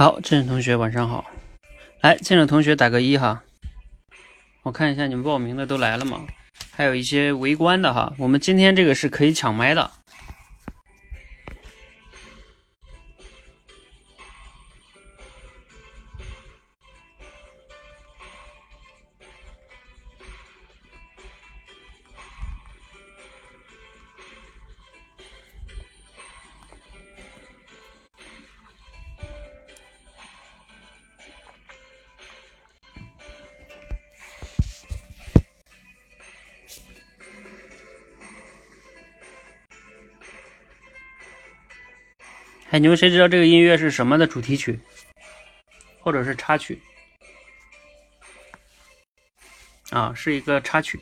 [0.00, 1.26] 好，这位同学晚上好，
[2.00, 3.42] 来，进来同学打个一哈，
[4.62, 6.22] 我看一下你们报名的都来了吗？
[6.70, 9.90] 还有一些围观的哈，我们今天这个是可以抢麦的。
[42.80, 44.80] 你们谁知道这个音乐是什么的主题曲，
[45.98, 46.80] 或者是插曲？
[49.90, 50.98] 啊，是一个插曲。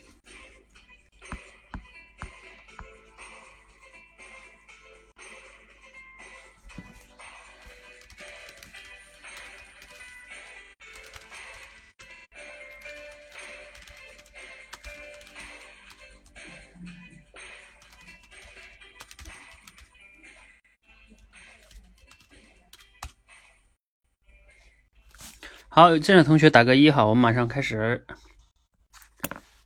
[25.78, 28.04] 好，进来同学打个一哈，我们马上开始。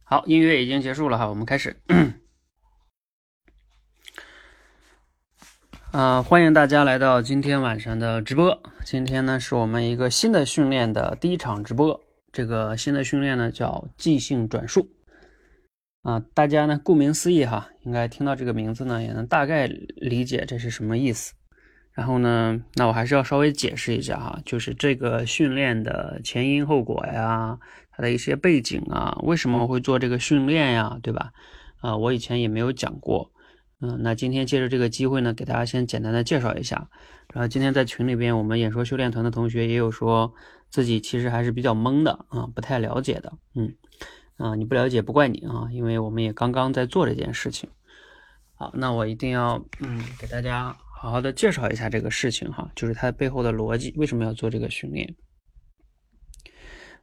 [0.05, 1.75] 好，音乐已经结束了哈，我们开始。
[5.91, 8.63] 啊，欢迎大家来到今天晚上的直播。
[8.85, 11.99] 今天呢，是我们一个新的训练的第一场直播。
[12.31, 14.91] 这个新的训练呢，叫即兴转述。
[16.03, 21.33] 啊，大家呢，顾名思义哈，应该听到这个名字呢，也能大概理解这是什么意思。
[21.95, 27.59] 然后呢，那我还是要稍微解释一下哈，就是这个训练的前因后果呀，
[27.91, 31.33] 它的一些背景啊，为什么会做这个训练呀，对吧？
[31.81, 33.31] 啊，我以前也没有讲过，
[33.83, 36.89] 嗯，那今天借着这个机会呢，给大家先简单的介绍一下。
[37.35, 40.33] 然后今天在群里边，我们演说修炼团的同学也有说
[40.71, 43.75] 自己其实还是比较懵的啊，不太了解的，嗯，
[44.39, 47.69] 啊，你不了解不怪你啊，因为我们也刚刚在做这件事情。
[48.55, 50.75] 好，那我一定要嗯给大家。
[51.03, 55.17] 好好的介绍一下这个事情哈，就是它背后的逻辑，为什么要做这个训练？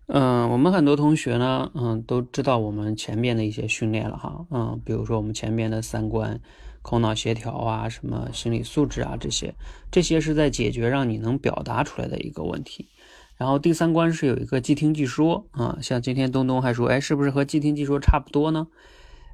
[0.08, 6.40] 嗯，我们很多同学呢，嗯，都知道我们前面的一些训练了哈，嗯，比如说我们前面的三观、
[6.82, 9.54] 口脑协调啊，什么心理素质啊这些，
[9.92, 12.88] 这些是在解决让你能表达出来的一个问题。
[13.36, 18.66] 然后第三关是有一个即听即说啊，像今天东东还说，哎，是不是和即听即说差不多呢？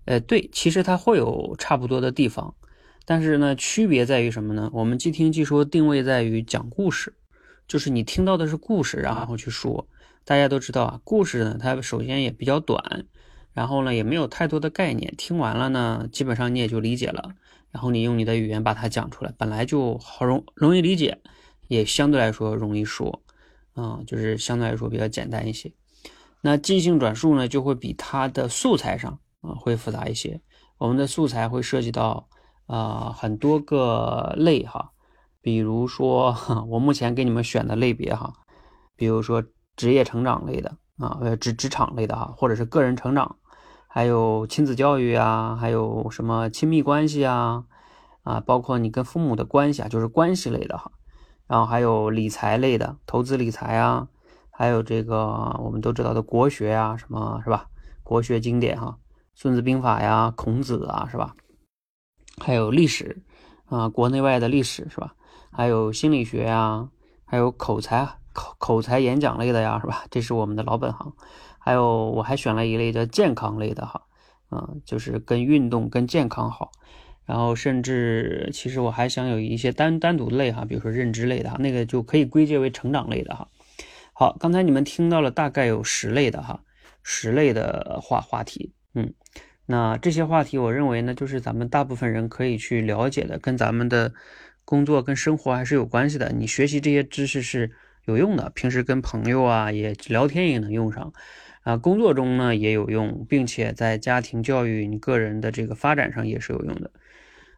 [0.05, 2.55] 呃，对，其实它会有差不多的地方。
[3.07, 4.69] 但是呢，区别在于什么呢？
[4.73, 7.13] 我们即听即说定位在于讲故事，
[7.67, 9.87] 就是你听到的是故事，然后去说。
[10.23, 13.05] 大家都知道啊，故事呢，它首先也比较短，
[13.53, 15.13] 然后呢，也没有太多的概念。
[15.17, 17.35] 听完了呢，基本上你也就理解了。
[17.71, 21.19] 然后你用你的语言把它讲出来，本来就好容容易理解，
[21.67, 23.21] 也相对来说容易说，
[23.75, 25.71] 啊，就是相对来说比较简单一些。
[26.41, 30.41] 那即兴转述呢，就会比它的素材上啊会复杂一些。
[30.79, 32.27] 我们的素材会涉及到。
[32.67, 34.91] 啊，很多个类哈，
[35.41, 36.35] 比如说
[36.67, 38.33] 我目前给你们选的类别哈，
[38.95, 39.43] 比如说
[39.75, 43.35] 职业成长类的啊，呃职职场类的哈，或者是个人成长，
[43.87, 47.65] 还有亲子教育啊，还有什么亲密关系啊，
[48.23, 50.91] 啊，包括你跟父母的关系啊，就是关系类的哈，
[51.47, 54.07] 然后还有理财类的，投资理财啊，
[54.49, 57.67] 还有这个我们都知道的国学啊，什么是吧？
[58.03, 58.97] 国学经典哈，
[59.35, 61.35] 孙子兵法呀，孔子啊，是吧？
[62.37, 63.21] 还有历史
[63.65, 65.15] 啊，国内外的历史是吧？
[65.51, 66.89] 还有心理学呀，
[67.25, 70.05] 还有口才口口才演讲类的呀，是吧？
[70.11, 71.13] 这是我们的老本行。
[71.57, 74.01] 还有我还选了一类叫健康类的哈，
[74.51, 76.71] 嗯，就是跟运动跟健康好。
[77.25, 83.47] 然后甚至其实我还想有一些单单独类哈，比如说认知类的，那个就可以归结为成长类的哈。
[84.13, 86.59] 好，刚才你们听到了大概有十类的哈，
[87.01, 89.13] 十类的话话题，嗯。
[89.67, 94.13] 那这些话题，我认为呢，就是咱们大部分人可以去了解的，跟咱们的
[94.63, 96.31] 工作跟生活还是有关系的。
[96.31, 97.71] 你学习这些知识是
[98.05, 101.11] 有用的，平时跟朋友啊也聊天也能用上，
[101.63, 106.91] 啊，工作中呢也有用，并且在家庭教育、你个人的这个发展上也是有用的。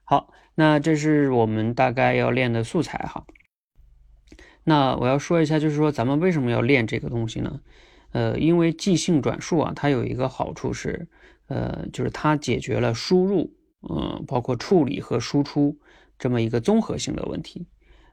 [0.05, 3.25] 好，那这是我们大概要练的素材哈。
[4.63, 7.59] 那我要说一下，就是说咱们为什么要练这个东西呢？
[8.13, 11.09] 呃，因为即兴转述啊，它有一个好处是。
[11.47, 13.53] 呃，就是它解决了输入，
[13.89, 15.77] 嗯，包括处理和输出
[16.19, 17.67] 这么一个综合性的问题。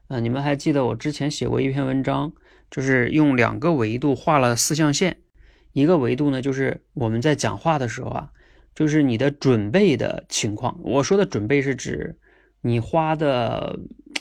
[0.07, 2.33] 呃，你们还记得我之前写过一篇文章，
[2.69, 5.17] 就是用两个维度画了四象限。
[5.73, 8.31] 一个维度呢，就是我们在讲话的时候啊，
[8.73, 10.79] 就是你的准备的情况。
[10.83, 12.17] 我说的准备是指
[12.61, 13.79] 你花的，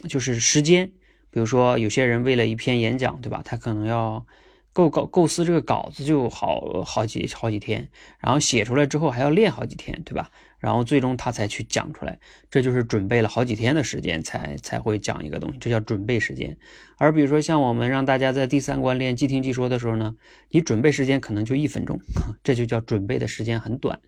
[0.08, 0.90] 就是时间，
[1.30, 3.42] 比如说有些人为了一篇演讲，对吧？
[3.44, 4.26] 他可能要
[4.74, 7.88] 构构构思这个稿子就好好几好几天，
[8.18, 10.30] 然后写出来之后还要练好几天，对吧？
[10.58, 12.18] 然后最终他才去讲出来，
[12.50, 16.56] 这就是准备了好几天的时间才才会讲一个东西，这叫准备时间。
[16.96, 20.16] 而比如说像我们让大家在第三关练即听即说的时候呢，
[20.50, 22.00] 你准备时间可能就一分钟，
[22.42, 24.00] 这就叫准备的时间很短。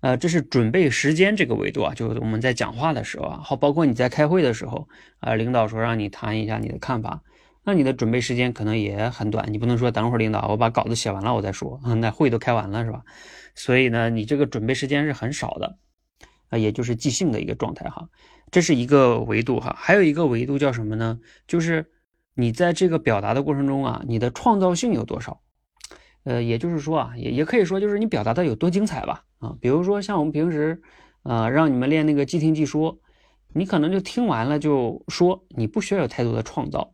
[0.00, 7.22] 呃，这是准备时间这个维度啊，就是我们在讲话的时候啊，好，包括你在开会的时候啊，领导说让你谈一下你的看法，
[7.64, 13.02] 那你的准备时间可能也很短，你不能说等会儿领导我把稿子写完了我再说，嗯 那会都开完了是吧？
[13.54, 15.76] 所以呢，你这个准备时间是很少的，
[16.48, 18.08] 啊，也就是即兴的一个状态哈，
[18.50, 21.20] 这是一个维度哈，还有一个维度叫什么呢？
[21.46, 21.90] 就是
[22.34, 25.40] 你在这个表达的过程中啊，你的创造性有多少？
[26.24, 29.24] 呃，也就是说啊，也也可以说就是你表达的有多精彩吧。
[29.38, 30.80] 啊，比如说像我们平时，
[31.22, 32.98] 呃，让你们练那个即听即说，
[33.52, 36.92] 你可能就听完了就说，你不需要有太多的创造。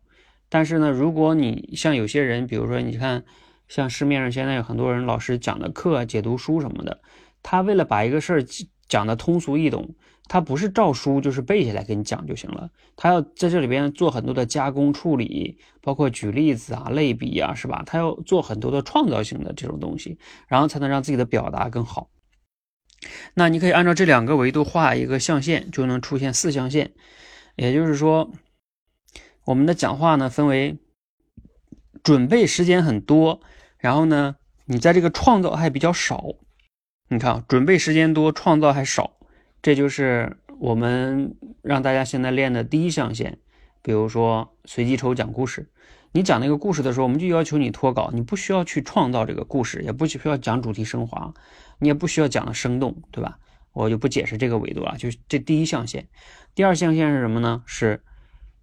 [0.54, 3.24] 但是呢，如果你像有些人，比如说你看，
[3.66, 7.00] 像市面上现在有很多人老师讲的课、解读书什么的，
[7.42, 8.44] 他为了把一个事儿
[8.86, 9.96] 讲的通俗易懂，
[10.28, 17.82] 他不是照书就是背下来给你讲就行了，他要在这里边做很多的加工处理，包括举例子啊、类比啊，是吧？
[17.84, 22.10] 他要做很多的创造性的这种东西，然后才能让自己的表达更好。
[23.34, 26.92] 那你可以按照这两个维度画一个象限，就能出现四象限。
[27.56, 28.30] 也就是说，
[29.44, 30.78] 我们的讲话呢分为
[32.02, 33.40] 准备时间很多，
[33.78, 34.36] 然后呢，
[34.66, 36.24] 你在这个创造还比较少。
[37.08, 39.12] 你看，准备时间多，创造还少，
[39.62, 43.38] 这就是我们让大家现在练的第一象限。
[43.82, 45.68] 比如说随机抽讲故事，
[46.12, 51.34] 你讲那个故事的时候，我们就要求你脱稿，你不需要去创造这个故事，也不需要讲主题升华。
[51.78, 53.38] 你也不需要讲的生动，对吧？
[53.72, 54.96] 我就不解释这个维度了。
[54.96, 56.06] 就这第一象限，
[56.54, 57.62] 第二象限是什么呢？
[57.66, 58.02] 是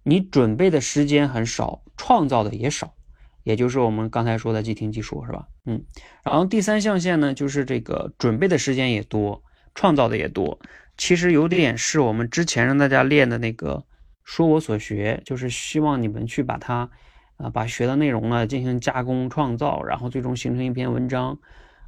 [0.02, 2.94] 你准备的时间很少，创造的也少，
[3.42, 5.48] 也就是我们刚才说的即听即说，是吧？
[5.64, 5.84] 嗯。
[6.24, 9.42] 然后第三象限呢，就是这个准备的时间也多，
[9.74, 10.58] 创造的也多。
[10.96, 13.84] 其实有点是我们之前让大家练的那个
[14.24, 16.90] 说我所学，就是希望你们去把它
[17.36, 21.38] 啊，把学的内容呢进行加工创造，然后最终形成一篇文章。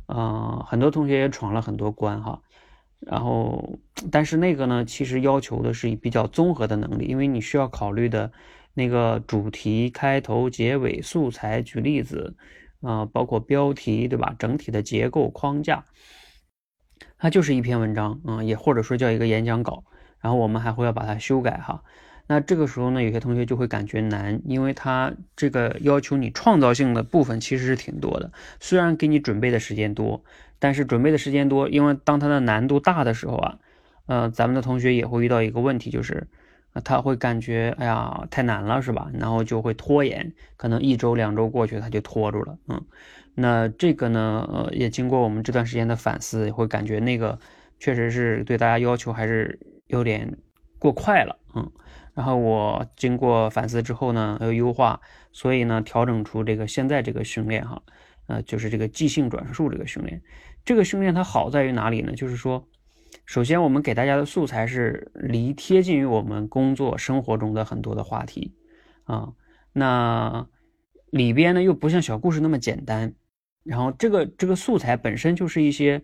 [0.06, 2.42] 啊，很多同学也闯了很多关哈，
[3.00, 3.78] 然后，
[4.10, 8.32] 但是那个呢，其实要求的是比较综合的能力，因为你需要考虑的
[8.72, 12.34] 那个主题、开头、结尾、素材、举例子，
[12.80, 14.34] 啊，包括标题，对吧？
[14.38, 15.84] 整体的结构框架，
[17.18, 19.84] 它就是一篇文章嗯，也或者说叫一个演讲稿，
[20.20, 21.82] 然后我们还会要把它修改哈。
[22.26, 28.32] 那这个时候呢，有些同学就会感觉难，因为他这个要求你创造性的部分其实是挺多的。
[28.60, 30.24] 虽然给你准备的时间多，
[30.58, 33.58] 但是准备的时间多，因为当它的难度大的时候啊，
[34.06, 36.26] 呃，咱们的同学也会遇到一个问题，就是
[36.82, 39.10] 他会感觉哎呀太难了，是吧？
[39.12, 42.56] 然后就会拖延，可能一周两周过去他就拖住了。
[42.68, 42.82] 嗯，
[43.34, 47.38] 那这个呢，呃，也经过我们这段时间的反思，会感觉那个
[47.78, 50.38] 确实是对大家要求还是有点
[50.78, 51.38] 过快了。
[51.54, 51.70] 嗯。
[52.14, 55.00] 然后我经过反思之后呢，又优化，
[55.32, 57.82] 所以呢，调整出这个现在这个训练哈，
[58.28, 60.22] 呃，就是这个即兴转述这个训练。
[60.64, 62.12] 这个训练它好在于哪里呢？
[62.14, 62.68] 就是说，
[63.26, 68.54] 首先我们给大家的素材是离贴近于我们工作生活中的很多的话题
[69.04, 69.32] 啊，
[69.72, 70.46] 那
[71.10, 73.14] 里边呢又不像小故事那么简单，
[73.64, 76.02] 然后这个这个素材本身就是一些。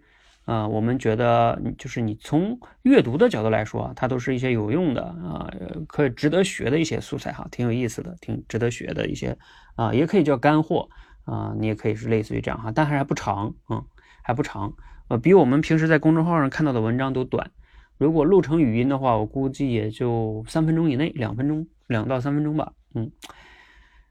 [0.51, 5.49] 啊，我们觉得就是你从阅读的角度来说，它都是一些有用的啊，
[5.87, 9.39] 可以值得学的一些素材哈，挺有意思的，挺值得学的一些
[9.77, 10.89] 啊，也可以叫干货
[11.25, 13.85] 啊，你也可以是类似于这样哈，但还还不长，嗯，
[14.23, 14.75] 还不长，
[15.07, 17.53] 呃，比我们平时在公众号上看到的文章都短。
[17.97, 23.13] 如果录成语音的话，我估计也就三分钟以内，两分钟，两到三分钟吧，嗯，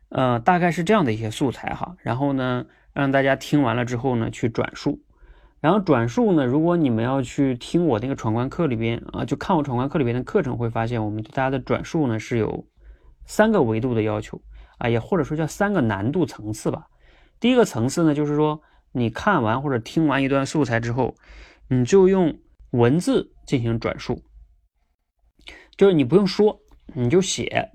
[0.07, 5.01] 呃，大概是这样的一些素材哈，然后呢，让大家听完了之后呢，去转述。
[5.61, 6.45] 然后转述呢？
[6.45, 12.65] 如果你们要去听我那个闯关课里边啊，就看我闯关课里边的课程，会发现我们对大家的转述呢是有
[13.25, 14.41] 三个维度的要求
[14.77, 16.87] 啊，也或者说叫三个难度层次吧。
[17.39, 18.61] 第一个层次呢，就是说
[18.93, 21.15] 你看完或者听完一段素材之后，
[21.67, 22.39] 你就用
[22.71, 24.23] 文字进行转述，
[25.75, 26.61] 就是你不用说，
[26.93, 27.71] 你就写。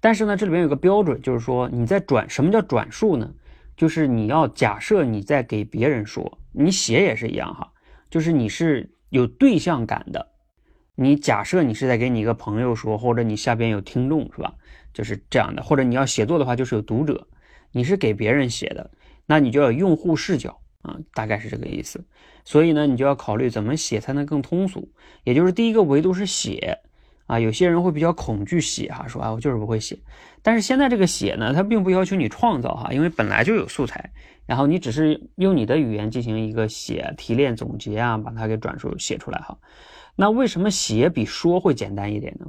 [0.00, 3.34] 但是呢，这里边有个标准，就是说你在转什么叫转述呢？
[3.76, 7.72] 就是你要假设你在给别人说，你写也是一样哈，
[8.10, 10.28] 就是你是有对象感的。
[10.94, 14.52] 你假设你是在给你一个朋友说，或者你下边有听众是吧？
[14.92, 17.26] 就是这样的，或者你要写作的话，就是有读者，
[17.72, 18.90] 你是给别人写的，
[19.24, 22.04] 那你就要用户视角啊，大概是这个意思。
[22.44, 24.92] 所以呢，你就要考虑怎么写才能更通俗，
[25.24, 26.78] 也就是第一个维度是写
[27.26, 29.98] 啊，有些人会比较恐惧写哈，说啊我就是不会写。
[30.42, 34.10] 但是现在这个写呢，它并不要求你创造哈，因为本来就有素材，
[34.50, 39.56] 然后你只是用你的语言进行一个写、提炼、总结啊，把它给转述写出来哈。
[40.16, 42.46] 那为什么写比说会简单一点呢？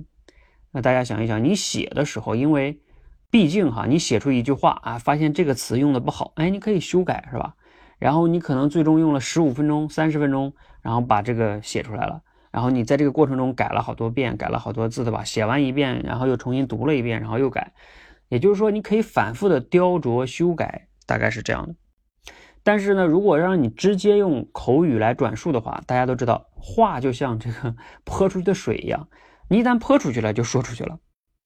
[0.72, 2.81] 那大家想一想，你写的时候，因为
[3.29, 7.53] 毕竟哈，你写出一句话啊，发现这个词用的不好，哎，你可以修改是吧？
[8.00, 12.20] 然后你可能最终用了十五分钟、三十分钟，然后把这个写出来了。
[12.50, 15.24] 然后你在这个过程中改了好多遍，改了好多字，对吧？
[15.24, 17.74] 写完一遍，然后又重新读了一遍，然后又改。
[18.29, 21.75] 也就是说，你可以反复的雕琢、修改，大概是这样的。
[22.63, 27.75] 但是呢，如果让你直接用口语来转述的话，大家都知道，话就像这个
[28.05, 29.07] 泼出去的水一样，
[29.49, 30.99] 你一旦泼出去了，就说出去了。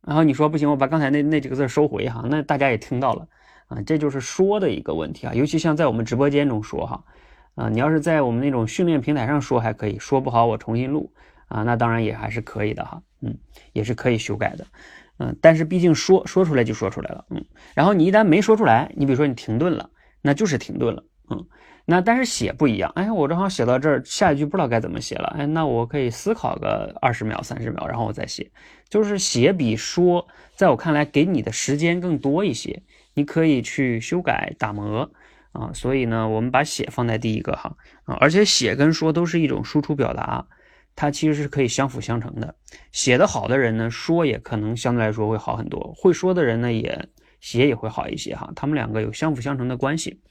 [0.06, 3.28] 然后你说不行，我把刚才那那几个字收回哈，那大家也听到了
[3.68, 5.34] 啊，这就是说的一个问题啊。
[5.34, 7.04] 尤其像在我们直播间中说哈。
[7.56, 11.14] 啊，你要是在我们那种训练平台上说还可以说不好，我重新录
[11.48, 13.38] 啊，那当然也还是可以的哈，嗯，
[13.72, 14.68] 也是可以修改的，
[15.20, 19.90] 嗯，但是毕竟说说出来就说出来了，嗯，然后你一旦没说出来，你比如说你停顿了，
[20.26, 21.46] 那就是停顿了，嗯，
[21.86, 28.52] 那但是写不一样，哎，我正好写到这儿，下一句不知道该怎么写了，哎，那我可以思考个二十秒、三十秒，然后我再写，
[28.90, 32.82] 就是写比说，在我看来给你的时间更多一些，
[33.14, 35.12] 你可以去修改打磨。
[35.52, 40.46] 啊，所以呢，我们把写放在第一个哈啊，而且写跟说都是一种输出表达，
[40.98, 42.56] 它其实是可以相辅相成的。
[42.92, 47.08] 写的好的人呢，说也可能相对来说会好很多；会说的人呢，也
[47.40, 48.52] 写也会好一些哈。
[48.56, 50.22] 他们两个有相辅相成的关系。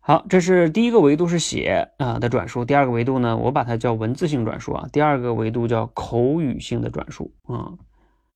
[0.00, 7.72] 好，这是第一个维度是写啊的转述，第二个维度呢，我把它叫文字性转述啊，第二个维度叫口语性的转述啊。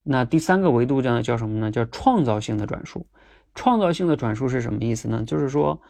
[0.03, 1.71] 那第三个维度叫叫什么呢？
[1.71, 3.07] 叫创造性的转述。
[3.55, 5.23] 创造性的转述是什么意思呢？
[5.27, 5.81] 就是说，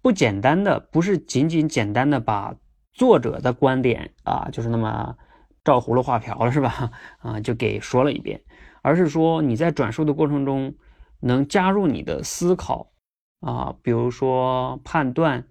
[0.00, 2.56] 不简单的，不是仅仅简单的把
[2.92, 5.16] 作者的观点啊，就是那么
[5.64, 6.90] 照葫芦画瓢了，是吧？
[7.18, 8.40] 啊，就给说了一遍，
[8.82, 10.74] 而是说你在转述的过程中
[11.20, 12.92] 能加入你的思考
[13.40, 15.46] 啊，比如说判断，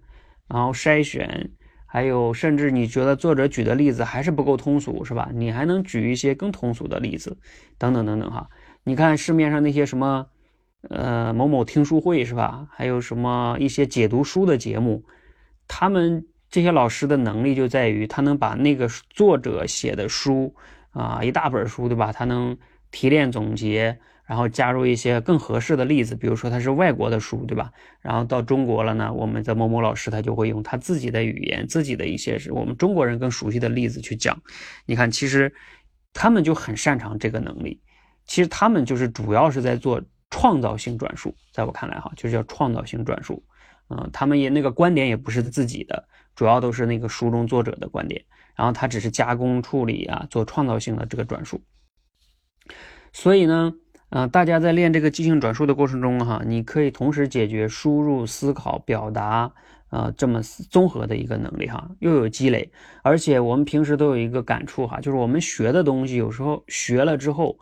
[0.48, 1.50] 然后筛选，
[1.86, 5.30] 还有甚至你觉得作者举的例子还是不够通俗，是吧？
[5.34, 7.38] 你还能举一些更通俗的例子，
[7.78, 8.48] 等等等等哈。
[8.84, 10.26] 你看市面上那些什么。
[10.90, 12.68] 呃，某某听书会是吧？
[12.70, 15.04] 还有什么一些解读书的节目，
[15.66, 20.54] 他们这些老师的能力就在于他能把那个作者写的书
[20.90, 22.12] 啊，一大本书对吧？
[22.12, 22.56] 他能
[22.92, 23.98] 提炼总结，
[24.28, 27.72] 然后加入一些更合适的例子，比如说他是外国的书对吧？
[28.02, 34.38] 然后到中国了呢，我们的某某老师他就会用他自己的语言，自己的一些是我们中国人更熟悉的例子去讲。
[34.84, 35.52] 你看，其实
[36.12, 37.80] 他们就很擅长这个能力，
[38.26, 40.02] 其实他们就是主要是在做。
[40.30, 43.42] 创造性转述，在我看来哈，就是叫创造性转述。
[43.88, 48.22] 嗯，他们也那个观点也不是自己的，主要都是那个书中作者的观点，
[48.54, 51.62] 然后他只是加工处理啊，做创造性的这个转述。
[53.10, 53.72] 所以呢，
[54.10, 59.52] 嗯，大家在练这个即兴转述的过程中哈，你可以同时解决输入、思考、表达
[59.88, 62.70] 啊这么综合的一个能力哈，又有积累，
[63.02, 67.58] 而且我们平时都有一个感触哈，就是我们学的东西有时候学了之后。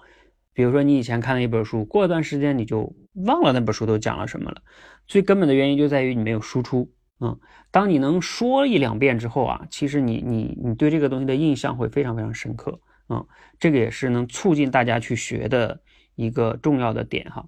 [0.57, 2.91] 比如说，你以前看了一本书，过一段时间你就
[3.27, 4.63] 忘了那本书都讲了什么了。
[5.07, 6.91] 最根本的原因就在于你没有输出。
[7.21, 7.39] 嗯，
[7.71, 12.81] 当你能说一两遍之后啊，其实你你你对这个东西的印象会非常非常深刻。
[13.11, 13.23] 嗯，
[13.61, 15.79] 这个也是能促进大家去学的
[16.17, 17.47] 一个重要的点哈。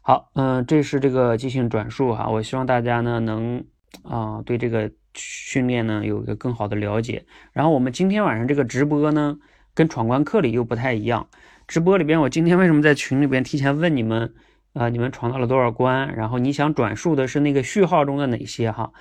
[0.00, 2.28] 好，嗯，这是这个即兴转述哈。
[2.28, 3.64] 我希望大家呢能
[4.02, 7.26] 啊对这个训练呢有一个更好的了解。
[7.52, 9.36] 然后我们今天晚上这个直播呢，
[9.74, 11.28] 跟闯关课里又不太一样。
[11.68, 14.34] 直播里边，我今天为什么在群里边提前问你们，
[14.72, 16.14] 啊，你们闯到了多少关？
[16.16, 18.92] 然后你想转述的是那个序号中的哪些哈？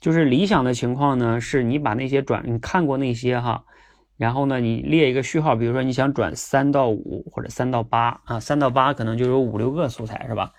[0.00, 3.64] 就是理想的情况呢，是你把那些转你看过那些哈，
[4.16, 10.52] 然后呢，你列一个序号，比如说你想转三到五或者三到八啊，三到八可能就有五六个素材是吧？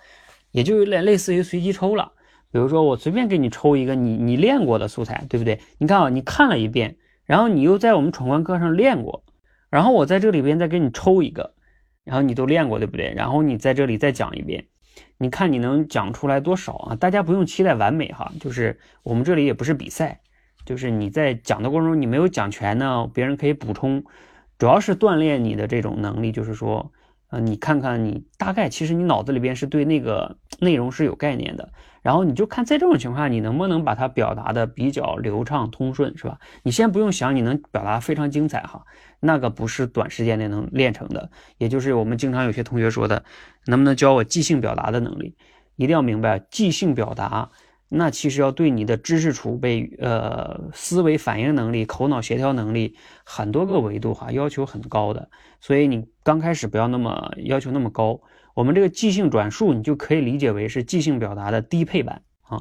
[0.52, 2.12] 也就有点类似于随机抽了。
[2.50, 5.60] 比如说我随便给你抽一个你你练过的素材，对不对？
[5.78, 9.24] 你看啊，你看了一遍，然后你又在我们闯关课上练过，
[9.68, 11.54] 然后我在这里边再给你抽一个。
[12.04, 13.12] 然后你都练过对不对？
[13.14, 14.64] 然后你在这里再讲一遍，
[15.18, 16.96] 你看你能讲出来多少啊？
[16.96, 20.20] 大家不用期待完美哈，就是我们这里也不是比赛，
[20.68, 24.04] 就是你在讲的过程中你没有讲全呢，别人可以补充，
[24.58, 26.92] 主要是锻炼你的这种能力，就是说，
[27.30, 31.72] 呃，你看看你大概其实你脑子里边是对那个内容是有概念的。
[32.02, 36.38] 然后你就看在这种情况下，你能不能把它表达的比较流畅通顺，是吧？
[36.64, 38.84] 你先不用想你能表达非常精彩哈，
[39.20, 41.30] 那个不是短时间内能练成的。
[41.56, 43.24] 也就是我们经常有些同学说的，
[43.64, 45.34] 能不能教我即兴表达的能力？
[45.76, 47.48] 一定要明白，即兴表达
[47.90, 58.20] 那其实要对你的知识储备、呃思维反应能力、口脑协调能力很多个维度哈要求很高的，所以你刚开始不要那么要求那么高。
[58.52, 62.60] 我们这个即兴转述，你就可以理解为是即兴表达的低配版啊。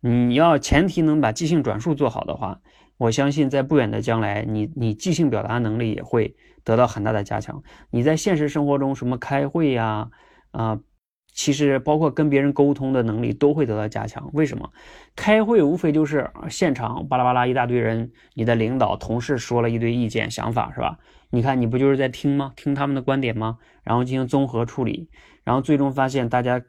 [0.00, 2.60] 你要前提能把即兴转述做好的话，
[2.98, 7.62] 我相信在不远的将来，你你即兴表达能力也会得到很大的加强。
[7.90, 10.08] 你在现实生活中什么开会呀，
[10.52, 10.78] 啊。
[11.38, 14.28] 其实包括跟别人沟通的能力都会得到加强。
[14.32, 14.72] 为什么？
[15.14, 20.98] 开会无非就是现场巴拉巴拉一大堆人，你的领导、同事说了一堆意见、想法，是吧？
[21.30, 22.52] 你看你不就是在听吗？
[22.56, 23.58] 听他们的观点吗？
[23.84, 25.08] 然后进行综合处理，
[25.44, 26.60] 然后最终发现大家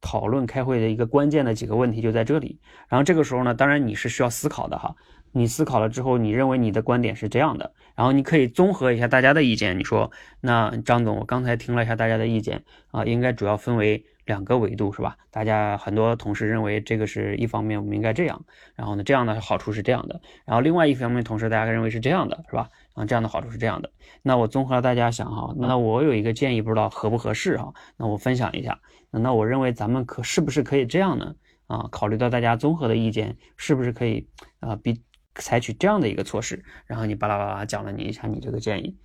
[0.00, 2.60] 讨论开会的一个关键的几个问题就在这里。
[2.88, 4.94] 然后这个时候呢，当然你是需要思考的哈。
[5.36, 9.76] 你思考了之后，你认为你的观点是这样的，然后你可以综合一下大家的意见。
[9.76, 12.62] 你说，那张总，我刚才听了一下大家的意见
[12.92, 15.16] 啊，应该主要分为两个维度，是吧？
[15.32, 18.44] 大家很多同事认为这个是一方面，我们应该这样。
[18.76, 20.20] 然后呢，这样的好处是这样的。
[20.46, 22.68] 然后另外一方面，同事大家认为是这样的，是吧？
[22.94, 23.90] 啊，这样的好处是这样的。
[24.22, 27.74] 那我综合了大家想哈，那我有一个建议，不知道合不合适哈？
[27.96, 28.78] 那我分享一下。
[29.10, 31.34] 那我认为咱们可是不是可以这样呢？
[31.66, 34.28] 啊，考虑到大家综合的意见，是不是可以
[34.60, 34.76] 啊？
[34.76, 35.02] 比
[35.36, 38.96] 采取这样的一个措施，然后你巴拉巴拉讲了你一下你这个建议，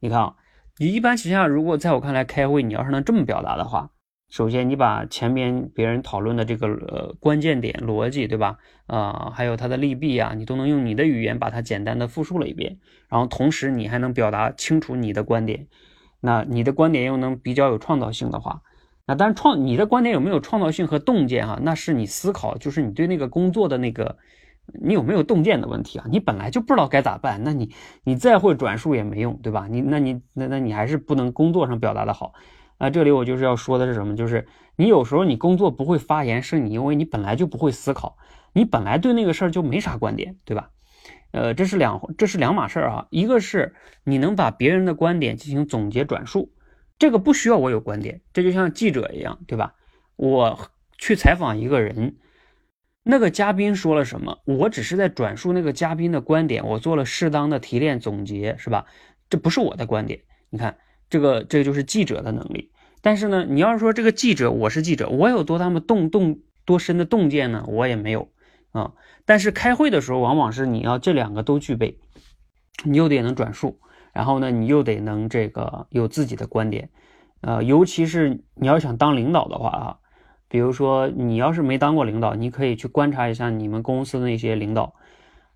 [0.00, 0.34] 你看啊，
[0.78, 3.90] 你一般情况下如果在我看来开会，你要是能这么表达的话，
[4.30, 8.56] 首先你把前面别人讨论的这个呃关键点逻辑对吧？
[8.86, 15.68] 啊，还有它的利弊啊，你都能用你的语言把它简单的复述了一遍，然后同时你还能表达清楚你的观点，
[16.20, 18.62] 那你的观点又能比较有创造性的话，
[19.06, 24.16] 那当然创你的观点有没有创造性和洞见哈，那是你思考，就是你对那个工作的那个。
[24.72, 26.06] 你有没有洞见的问题啊？
[26.08, 27.70] 你本来就不知道该咋办，那你
[28.02, 29.66] 你再会转述也没用，对吧？
[29.70, 32.32] 你那你那那你还是不能工作上表达的好
[32.78, 32.88] 啊。
[32.88, 34.16] 这里我就是要说的是什么？
[34.16, 34.46] 就是
[34.76, 38.16] 你有时候你工作不会发言，是你因为你本来就不会思考，
[38.52, 40.70] 你本来对那个事儿就没啥观点，对吧？
[41.32, 43.06] 呃，这是两这是两码事儿啊。
[43.10, 43.74] 一个是
[44.04, 46.52] 你能把别人的观点进行总结转述，
[46.98, 49.74] 这个不需要我有观点，这就像记者一样，对吧？
[50.16, 50.58] 我
[50.96, 52.16] 去采访一个人。
[53.06, 54.38] 那个嘉宾说了什么？
[54.46, 58.86] 我只是在转述那个嘉宾的观点，我做了适当的提炼总结，是吧？
[59.28, 60.20] 这不是我的观点。
[60.48, 60.78] 你看，
[61.10, 62.72] 这个这就是记者的能力。
[63.02, 67.66] 但是呢，你要是说这个记者，我是记者，我有多大么洞洞多深的洞见呢？
[67.68, 68.30] 我也没有
[68.72, 68.92] 啊。
[69.26, 72.00] 但是开会的时候，往往是你要这两个都具备，
[72.84, 73.80] 你又得能转述，
[74.14, 76.88] 然后呢，你又得能这个有自己的观点，
[77.42, 79.98] 呃，尤其是你要想当领导的话啊。
[80.54, 84.94] 比如说，你要是没当过领导，你可以去观察一下你们公司的那些领导。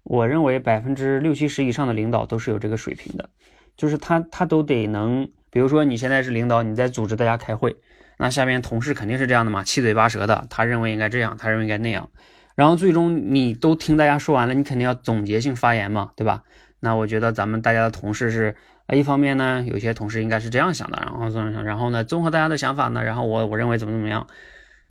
[0.03, 3.31] 我认为百分之六七十以上的领导都是有这个水平的，
[3.77, 5.29] 就是他他都得能。
[5.51, 7.77] 比如说你现在是领导，你在组织大家开会，
[8.19, 12.11] 那下面同事肯定是这样的嘛，七嘴八舌的，他认为应该这样，他认为应该那样，
[12.57, 16.43] 然后最终你都听大家说完了，你肯定要总结性发言嘛，对吧？
[16.81, 18.57] 那我觉得咱们大家的同事是，
[18.93, 24.27] 一方面呢，有些同事应该是这样想的，然后么想，然后呢，综合大家的想法呢，然后我我认为怎么怎么样。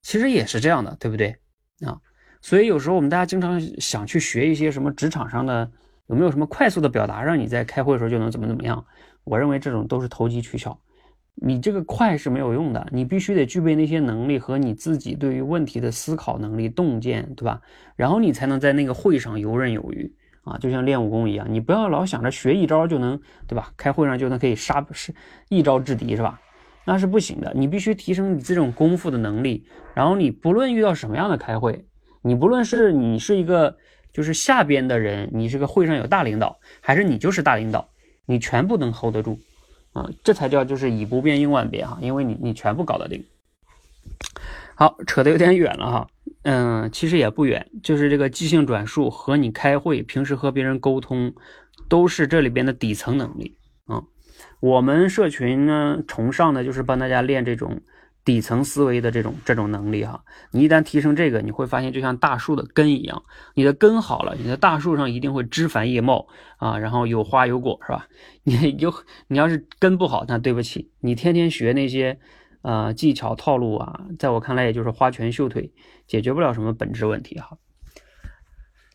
[0.02, 1.36] 其实也是这样的，对不对
[1.86, 2.00] 啊？
[2.42, 5.70] 所以有时候我们大家经常想去学一些什么职场上的，
[6.08, 8.86] 有没有什么快速的表达，让你在开会的时候就能怎么怎么样？
[9.24, 10.80] 我认为这种都是投机取巧，
[11.36, 17.62] 你这个快是没有用的，你必须得具备那些能力和你自己对于问题的思考能力、洞见，对吧？
[17.96, 23.74] 然后你才能在那个会上游刃有余啊，就像练武功一样，你不要老想着学一招就能，对吧？
[23.76, 25.14] 开会上就能可以杀是
[25.50, 26.40] 一招制敌，是吧？
[26.89, 29.67] 那是不行的，你必须提升你这种功夫的能力。
[29.93, 31.86] 然后你不论遇到什么样的开会，
[32.21, 33.76] 你不论是你是一个
[34.13, 37.89] 就是下边的人，你这个会上有大领导，还是你就是大领导，
[38.26, 39.38] 你全部能 hold 得住
[39.91, 43.26] 啊，这才叫就是以不变应万变哈，因为你你全部搞得定。
[44.76, 46.08] 好，扯得有点远了哈，
[46.43, 51.34] 嗯，其实也不远，就是这个即兴转述和你开会、平时和别人沟通，
[51.89, 53.57] 都是这里边的底层能力。
[54.60, 57.82] 我们社群呢，崇尚的就是帮大家练这种
[58.26, 60.24] 底层思维的这种这种能力哈。
[60.52, 68.08] 你一旦提升这个，你会发现就像大树的根一样，你的根好了，你的大树上一定会枝繁叶茂啊，然后有花有果，是吧？
[68.43, 68.93] 你有
[69.28, 72.20] 你要是根不好，那对不起，你天天学那些
[72.63, 75.72] 呃技巧套路啊，在我看来也就是花拳绣腿，
[76.08, 77.58] 解决不了什么本质问题哈。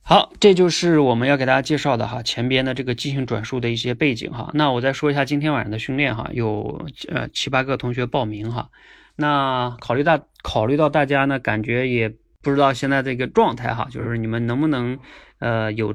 [0.04, 4.50] 好，这就是我们要给大家介绍的哈，前边的这个即兴转述的一些背景哈。
[4.52, 8.68] 那我再说一下今天晚上的训练哈，有呃七八个同学报名哈。
[9.14, 12.08] 那考虑到考虑到大家呢，感觉也
[12.42, 14.98] 不知道现在这个状态哈，就是你们能不能
[15.38, 15.94] 呃有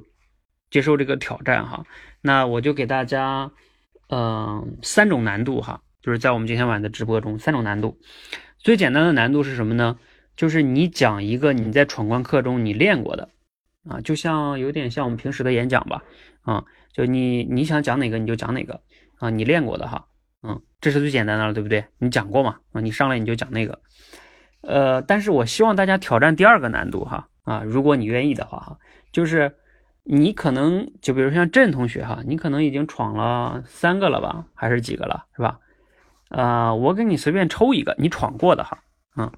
[0.71, 1.83] 接受这个挑战哈。
[2.21, 3.51] 那我就给大家
[4.09, 7.99] 嗯三种难度哈，就是在我们今天晚上的直播中三种难度。
[8.57, 9.99] 最简单的难度是什么呢？
[10.37, 13.29] 就是你讲一个你在闯关课中你练过的
[13.89, 16.03] 啊，就像有点像我们平时的演讲吧，
[16.41, 18.81] 啊，就你你想讲哪个你就讲哪个
[19.19, 20.05] 啊，你练过的哈，
[20.43, 21.85] 嗯，这是最简单的了，对不对？
[21.97, 22.57] 你讲过嘛？
[22.73, 23.79] 啊，你上来你就讲那个，
[24.61, 28.77] 呃，但是我希望大家挑战第二个难度哈，啊，如果你愿意的话哈，
[29.11, 29.55] 就是
[30.03, 35.59] 你可能就比如像郑同学哈，你可能已经闯了三个了吧，还是几个了，是吧？
[36.29, 38.79] 啊，我给你随便抽一个你闯过的哈，
[39.17, 39.31] 嗯。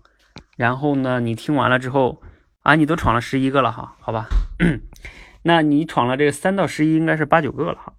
[0.58, 2.22] 然后呢，你听完了之后，
[2.62, 4.28] 啊，你都闯了十一个了哈，好吧？
[5.44, 7.94] 那你闯了这个三到十一，应该是八九个了哈。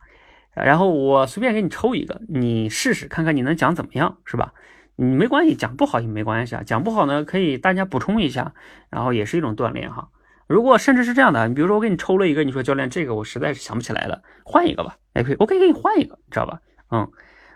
[0.54, 4.52] 然后我随便给你抽一个，你试试看看你能讲怎么样，是吧？
[4.96, 8.52] 你没关系，讲不好也没关系啊，讲不好呢可以大家补充一下，
[8.90, 10.10] 然后也是一种锻炼哈。
[10.46, 16.60] 如果甚至是这样的，你比如说我给你抽了一个，你说教练这个我实在是想不起来了，换一个吧，哎可以，我可以给你换一个，知道吧？
[16.90, 17.10] 嗯，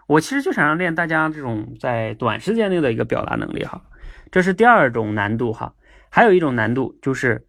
[0.06, 3.82] 我其实就想让练大家这种在短时间内的一个表达能力哈。
[4.30, 5.74] 这是第二种难度哈，
[6.14, 7.48] 还有一种难度就是，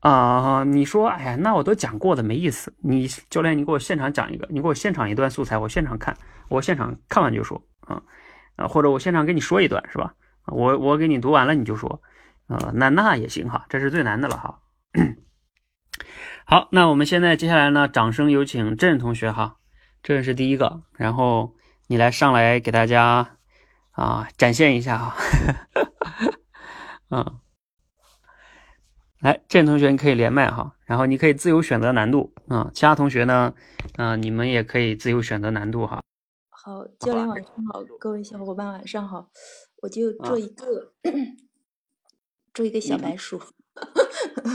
[0.00, 2.74] 啊，你说，哎呀，那我都讲过的没意思。
[2.82, 6.14] 你教练，你给我现场讲一个，你给我现场一段素材，我现场看，
[6.50, 8.02] 我现场看完就说，啊，
[8.56, 10.14] 啊，或者我现场跟你说一段，是吧？
[10.44, 12.02] 我我给你读完了你就说，
[12.48, 14.60] 啊，那那也行哈，这是最难的了哈。
[16.44, 19.56] 好，那我们现在接下来呢，掌声有请郑同学哈，
[20.02, 23.38] 这是第一个，然后你来上来给大家。
[23.92, 25.16] 啊，展现一下 啊，
[27.10, 27.38] 嗯，
[29.20, 33.54] 来，郑同学你可以连麦哈，然后你可以自由选择难度啊，其他同学呢，
[33.98, 36.02] 嗯，你们也可以自由选择难度哈。
[36.48, 39.30] 好，教练晚上好，各位小伙伴晚上好，
[39.82, 40.92] 我就做一个，
[42.54, 43.38] 做一个小白鼠。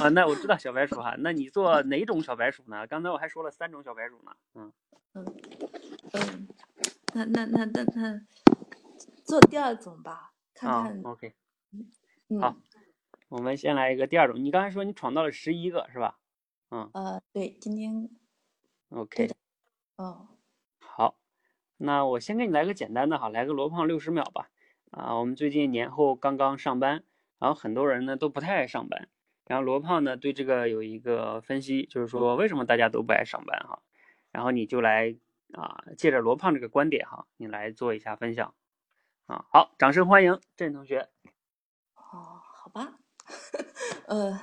[0.01, 2.87] 啊，那我知道小白鼠哈，那你做哪种小白鼠呢？
[2.87, 4.73] 刚才我还说了三种小白鼠呢，嗯
[5.13, 5.25] 嗯
[6.13, 6.47] 嗯，
[7.13, 8.21] 那那那那那。
[9.23, 11.01] 做第二种吧，看看。
[11.03, 11.33] OK，
[12.39, 12.55] 好，
[13.35, 14.41] 我们先来一个第二种。
[14.41, 16.17] 你刚才说你闯到了十一个是吧？
[16.71, 16.89] 嗯。
[16.93, 18.09] 呃，对，今天。
[18.91, 19.29] OK。
[19.97, 20.29] 哦。
[20.79, 21.17] 好，
[21.75, 24.49] 那我先给你来个简单的哈，来个罗胖六十秒吧。
[24.91, 27.03] 啊，我们最近年后刚刚上班，
[27.37, 29.09] 然后很多人呢都不太爱上班，
[29.47, 33.81] 然后罗胖呢对这个有一个分析，就是说为什么大家都不爱上班哈？
[34.31, 35.13] 然后你就来
[35.51, 38.55] 啊，借着罗胖这个观点哈，你来做一下分享。
[39.25, 41.09] 啊，好，掌声欢迎郑同学。
[41.95, 42.97] 哦，好吧，
[44.07, 44.39] 呃，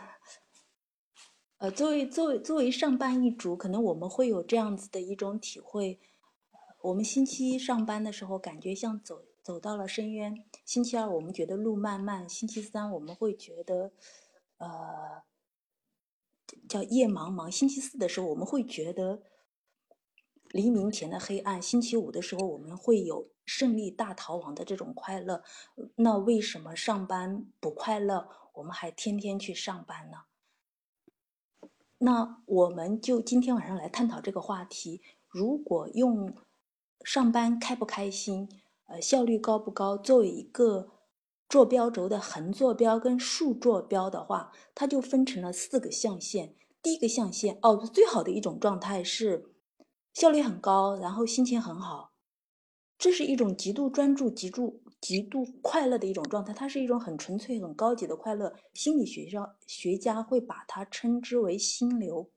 [1.59, 6.01] 呃，作为作为作为上班一族，可能我们会有这样子的一种体会：，
[6.81, 13.93] 我们星期一上班的时候，感觉像走走到了深渊；，星期二我们觉得路漫漫；，星期三我们会觉得，
[14.59, 15.23] 呃，
[16.69, 19.23] 叫夜茫茫；，星期四的时候我们会觉得
[20.51, 23.31] 黎明前的黑暗；，星期五的时候我们会有。
[23.45, 25.43] 胜利大逃亡的这种快乐，
[25.97, 28.29] 那为什么上班不快乐？
[28.53, 30.19] 我们还天天去上班呢？
[31.99, 35.01] 那我们就今天晚上来探讨这个话题。
[35.29, 36.35] 如果用
[37.05, 38.49] 上班开不开心，
[38.87, 40.91] 呃，效率高不高作为一个
[41.49, 46.55] 坐标轴的横坐标跟竖坐标的话，它就分成了四个象限。
[46.83, 49.55] 第一个象限，哦，最好的一种状态是
[50.13, 52.13] 效率很高，然后心情很好。
[52.99, 58.55] 这是一种极度专注、极度极度快乐的一种状态，它是一种很纯粹、很高级的快乐。
[58.73, 62.31] 心理学上学家会把它称之为心流。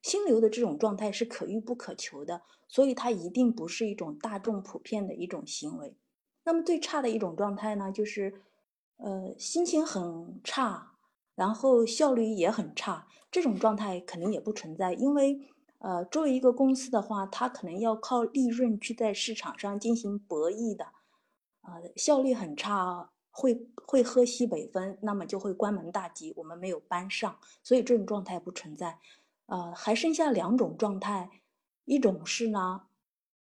[0.00, 5.94] 心流的这种状态是可遇不可求的，所以它一定不是一种大众普遍的一种行为。
[6.44, 8.32] 那么最差的一种状态呢，就是
[8.96, 10.92] 呃心情很差，
[11.34, 13.08] 然后效率也很差。
[13.30, 15.50] 这种状态肯定也不存在，因为。
[15.80, 20.86] 呃，作为一个公司的话，它可能要靠利润去在市场上进行博弈的，
[21.66, 28.98] 呃，效率很差，会会喝西北风，那么就会关门大吉，我们没有班上，所以这种状态不存在。
[29.46, 31.42] 呃，还剩下两种状态，
[31.84, 32.86] 一种是呢，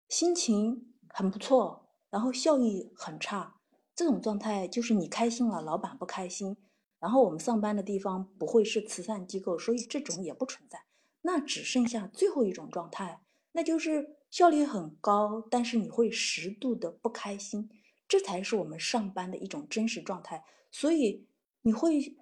[0.08, 3.56] 心情很不错，然后效益很差，
[3.94, 6.56] 这种状态就是你开心了，老板不开心，
[6.98, 10.84] 然后我们上班的地方不会是慈善机构，所以这种也不存在。
[11.22, 13.20] 那只剩下最后一种状态，
[13.52, 17.68] 那就是效率很高，但是你会适度的不开心，
[18.10, 20.44] 这才是我们上班的一种真实状态。
[20.72, 21.28] 所以
[21.62, 22.16] 你会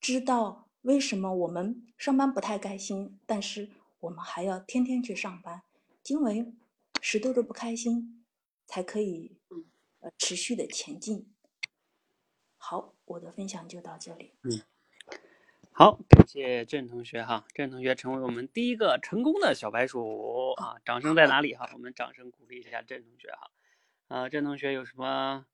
[0.00, 3.68] 知道为什么我们上班不太开心，但是
[4.00, 5.62] 我们还要天天去上班，
[6.06, 6.54] 因为
[7.02, 8.24] 适度的不开心
[8.66, 9.36] 才可以
[10.00, 11.30] 呃持续的前进。
[12.56, 14.32] 好，我的分享就到这里。
[14.42, 14.62] 嗯。
[15.72, 20.76] 好，感谢郑同学哈，郑同学成为我们第一个成功的小白鼠啊！
[20.84, 21.70] 掌声在哪里哈？
[21.72, 23.50] 我们掌声鼓励一下郑同学哈。
[24.10, 25.44] 呃，郑同学有什么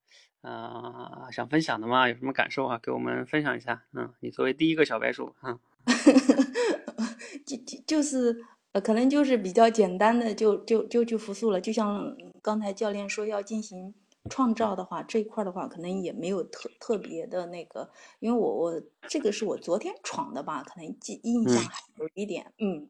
[0.41, 2.09] 呃想分享的吗？
[2.09, 2.79] 有什么感受啊？
[2.81, 3.83] 给我们分享一下。
[3.93, 5.59] 嗯，你作为第一个小白鼠，嗯，
[7.45, 11.61] 就就就是呃，可能就是比较简单的，就就就去复述了。
[11.61, 13.93] 就像刚才教练说要进行
[14.27, 22.89] 创造的话，这一块的话，可能也没有特特别的那个，因为我我这个是我昨天闯的吧，可能记印象还有一点，嗯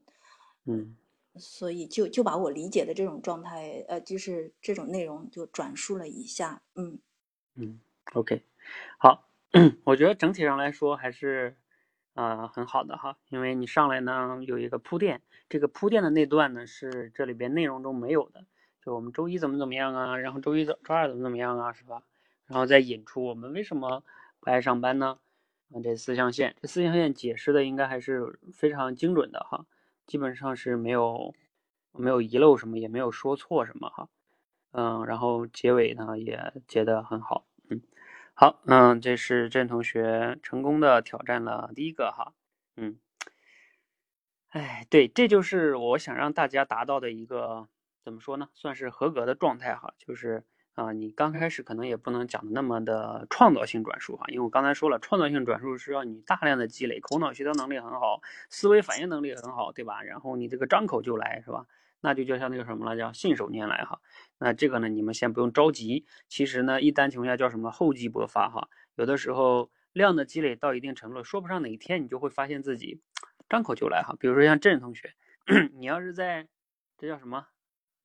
[0.63, 0.95] 嗯。
[1.39, 6.99] 所以就就把我理解的这种状态，呃，就是这种内容就转述了一下，嗯
[7.55, 7.79] 嗯
[8.13, 8.43] ，OK，
[8.97, 9.27] 好，
[9.83, 11.55] 我觉得整体上来说还是
[12.13, 18.45] 呃很好的哈，因为你上来呢有一个铺垫，这个铺垫的那段呢是这里边内容中没有的，
[18.83, 22.03] 就我们周一怎么怎么样啊，然后周一周周二怎么怎么样啊，是吧？
[22.45, 24.03] 然后再引出我们为什么
[24.39, 25.19] 不爱上班呢？
[25.73, 29.65] 啊，这四象限，这四象限解释的应该还是非常精准的哈。
[30.07, 31.35] 基本上是没有
[31.91, 34.09] 没有遗漏什么，也没有说错什么哈，
[34.71, 37.81] 嗯，然后结尾呢也结得很好，嗯，
[38.33, 42.33] 好，嗯，这是郑同学成功的挑战了第一个哈，
[42.77, 42.97] 嗯，
[44.49, 47.67] 哎，对，这就是我想让大家达到的一个
[48.03, 50.43] 怎么说呢，算是合格的状态哈，就是。
[50.77, 60.03] 啊，你刚开始可能也不能讲的那么的创造性转述哈，因为我刚才说了，创造性转述是要你大量的积累，口脑协调能力很好，思维反应能力很好，对吧？
[60.03, 61.65] 然后你这个张口就来，是吧？
[62.01, 63.99] 那就叫像那个什么了，叫信手拈来哈。
[64.37, 68.69] 那这个呢，你们先不用着急，其实呢，一般情况下叫什么厚积薄发哈。
[68.93, 73.01] 有的时候量的积累到一定程度，说不上哪一天你就会发现自己
[73.49, 74.15] 张口就来哈。
[74.19, 75.15] 比如说像郑同学，
[75.73, 76.47] 你要是在
[76.99, 77.47] 这叫什么？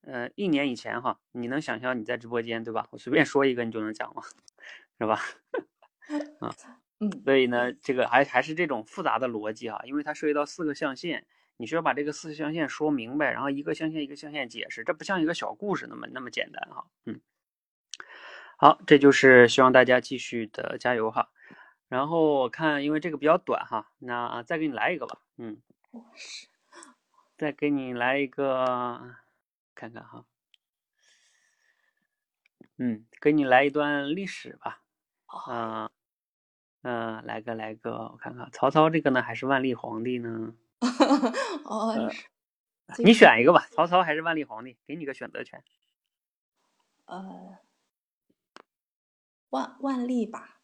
[0.02, 2.86] 呃，一年以前哈，你能想象你在直播间对吧？
[2.90, 4.22] 我随便说一个你就能讲吗？
[4.98, 5.20] 是吧？
[6.40, 6.54] 啊，
[6.98, 11.24] 嗯，所以呢，这个还还是这种复杂的逻辑哈，因为它涉及到四个象限，
[11.56, 16.84] 你需要把这个四个象限说明白，然后一个象限一个象限解释，这不像一个小故事那么那么简单哈。
[17.06, 17.20] 嗯，
[18.56, 21.30] 好，这就是希望大家继续的加油哈。
[21.88, 25.20] 然后我看，因为这个比较短哈，那再给你来一个吧。
[25.38, 25.60] 嗯，
[27.36, 29.21] 再给你来一个。
[29.82, 30.24] 看看哈，
[32.78, 34.80] 嗯，给你来一段历史吧，
[35.26, 35.90] 啊，
[36.82, 40.54] 嗯，来个来个，我看看，曹操这个呢，还是万历皇帝呢？
[41.66, 42.08] 哦，
[42.98, 44.78] 你选一个吧，曹操还是万历皇帝？
[44.86, 45.64] 给你个选择权。
[47.06, 47.58] 呃，
[49.50, 50.60] 万万历吧。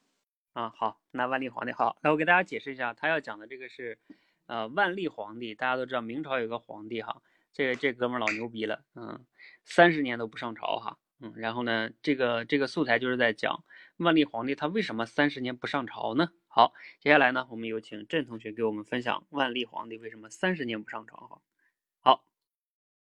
[0.52, 3.98] 啊，好，那万历皇帝好，那我给大家解释一下，他要讲的这个是，
[4.46, 7.20] 呃，万历皇帝，大家都知道明朝有个皇帝哈。
[7.58, 9.26] 这这哥们儿老牛逼了，嗯，
[9.64, 13.64] 三十年都不上朝哈，嗯，然后呢，这个这个素材就是在讲
[13.96, 16.30] 万历皇帝他为什么三十年不上朝呢？
[16.46, 21.40] 好，接下来呢，我们有请郑同学给我们分享万历皇帝为什么三十年不上朝哈。
[21.98, 22.24] 好，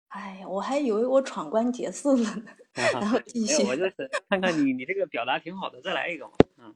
[0.08, 2.44] 哎呀，我还以为我闯关结束了呢，
[2.74, 6.76] 然后继续，我就是看看你你这个表达挺好的，再来一个嘛，嗯。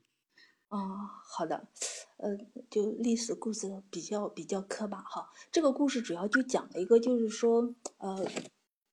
[0.72, 0.80] 哦，
[1.26, 1.68] 好的，
[2.16, 2.30] 呃，
[2.70, 5.30] 就历史故事比较比较磕巴哈。
[5.52, 8.26] 这个故事主要就讲了一个，就是说，呃，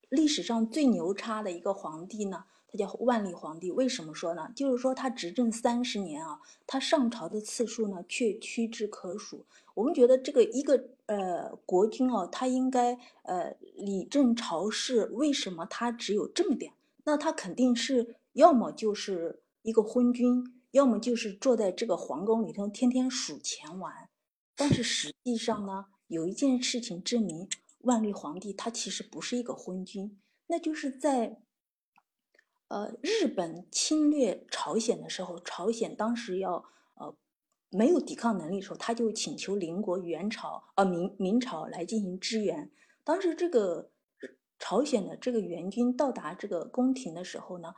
[0.09, 3.71] 历史上最牛叉的一个皇帝呢，他叫万历皇帝。
[3.71, 4.51] 为什么说呢？
[4.57, 9.47] 就是说他执政三十年啊，他上朝的次数呢却屈指可数。
[9.75, 16.73] 我们觉得这个一个呃国君哦，他应该呃理政朝事，为什么他只有这么点？
[17.05, 20.58] 那他肯定是要么就是一个昏君。
[20.73, 24.11] 要么就是坐在这个皇宫里头天天数钱玩，
[24.55, 31.41] 但是实际上呢，有一件事情证明万历皇帝他其实不是一个昏君，那就是在，
[32.69, 36.63] 呃，日本侵略朝鲜的时候，朝鲜当时要
[36.97, 37.17] 呃
[37.71, 42.71] 没有抵抗能力的时候，他就请求邻国元朝呃明明朝来进行支援。
[43.03, 43.91] 当时这个
[44.59, 47.73] 朝鲜的这个援军到达这个宫廷的时候呢。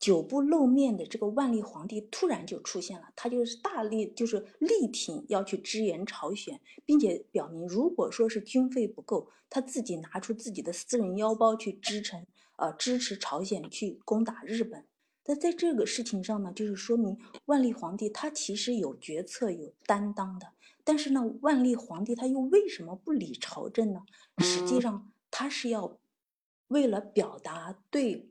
[0.00, 14.86] 久不露面的这个万历皇帝突然就出现了，他就是大力就是力挺要去支援朝鲜，并且表明如果说是军费不够，他自己拿出自己的私人腰包去支撑，呃支持朝鲜去攻打日本。
[15.26, 20.46] 那在这个事情上呢，就是说明万历皇帝他其实有决策有担当的。
[20.82, 24.00] 但是呢，万历皇帝他又为什么不理朝政呢？
[24.38, 25.98] 实际上他是要
[26.68, 28.29] 为了表达对。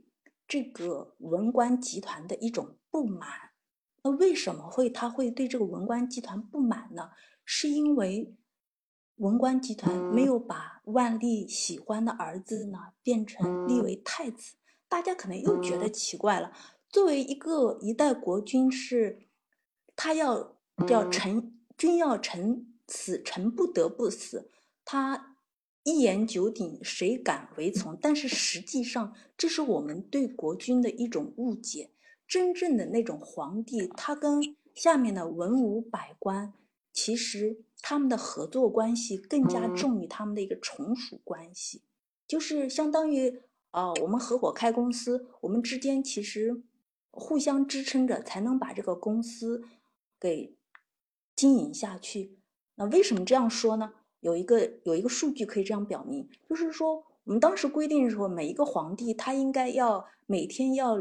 [0.50, 3.52] 这个文官集团的一种不满，
[4.02, 7.12] 那为什么会他会对这个文官集团不满呢？
[7.46, 8.36] 是因为
[9.18, 14.56] 文官集团没有把万历喜欢的儿子呢变成立为太子。
[14.88, 16.52] 大家可能又觉得奇怪了，
[16.90, 19.28] 作为一个一代国君，是
[19.96, 20.58] 他要
[20.88, 24.50] 叫臣君要臣死，臣不得不死，
[24.84, 25.29] 他。
[25.90, 27.98] 一言九鼎，谁敢违从？
[28.00, 31.90] 但是实际上，这是我们对国君的一种误解。
[32.28, 36.54] 真正的那种皇帝，他跟下面的文武百官，
[36.94, 41.82] 其实他们的合作关系更加重于他们的一个从属关系，
[42.28, 46.62] 就是相当于啊，我们合伙开公司，我们之间其实
[47.10, 49.64] 互相支撑着，才能把这个公司
[50.20, 50.56] 给
[51.36, 52.38] 经营下去。
[52.76, 53.94] 那为什么这样说呢？
[54.22, 60.98] 有一个有一个数据可以这样表明，就是说我们当时规定的时候，每一个皇帝他应该要每天要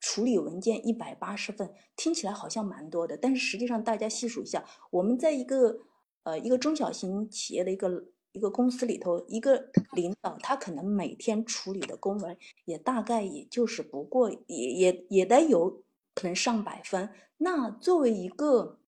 [0.00, 5.78] 处理文件一百八十份，听起来好像蛮多的，但是实际上大家细数一下，我们在一个
[6.24, 15.82] 呃一个中小型企业的一个一个公司里头，一个领导他可能每天处理的公文也大概也就是不过也也也得有
[16.14, 17.08] 可能上百分。
[17.38, 18.78] 那作为一个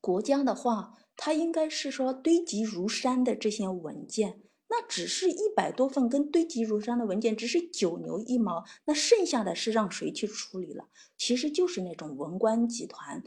[0.00, 10.88] 国家的话，它应该是说堆积如山的这些文件，那只是一百多份跟堆积如山的文件，只是九牛一毛，那剩下的是让谁去处理了？
[11.16, 13.22] 其实就是那种文官集团。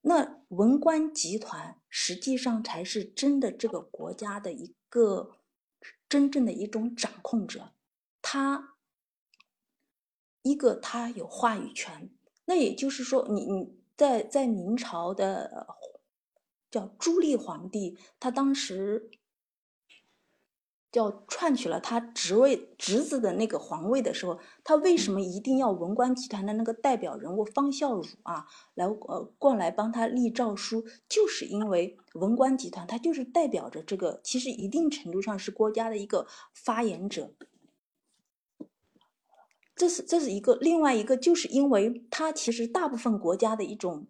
[0.00, 5.36] 那文官集团实际上才是真的这个国家的一个
[6.08, 7.74] 真正的一种掌控者，
[8.22, 8.76] 他
[10.42, 12.10] 一个他有话语权。
[12.46, 15.76] 那也就是说，你你在在明朝的。
[16.70, 19.10] 叫朱棣皇帝，他当时
[20.92, 30.84] 叫篡取了他侄位侄子的那个皇位的时候，他为什么一定要文官集团的那个代表人物方孝孺啊来呃过来帮他立诏书？
[31.08, 37.32] 就是因为文官集团，他就是代表着这个，其实一定程度上是国家的一个发言者。
[39.76, 44.06] 这是这是一个，另外一个就是因为他其实大部分国家的一种。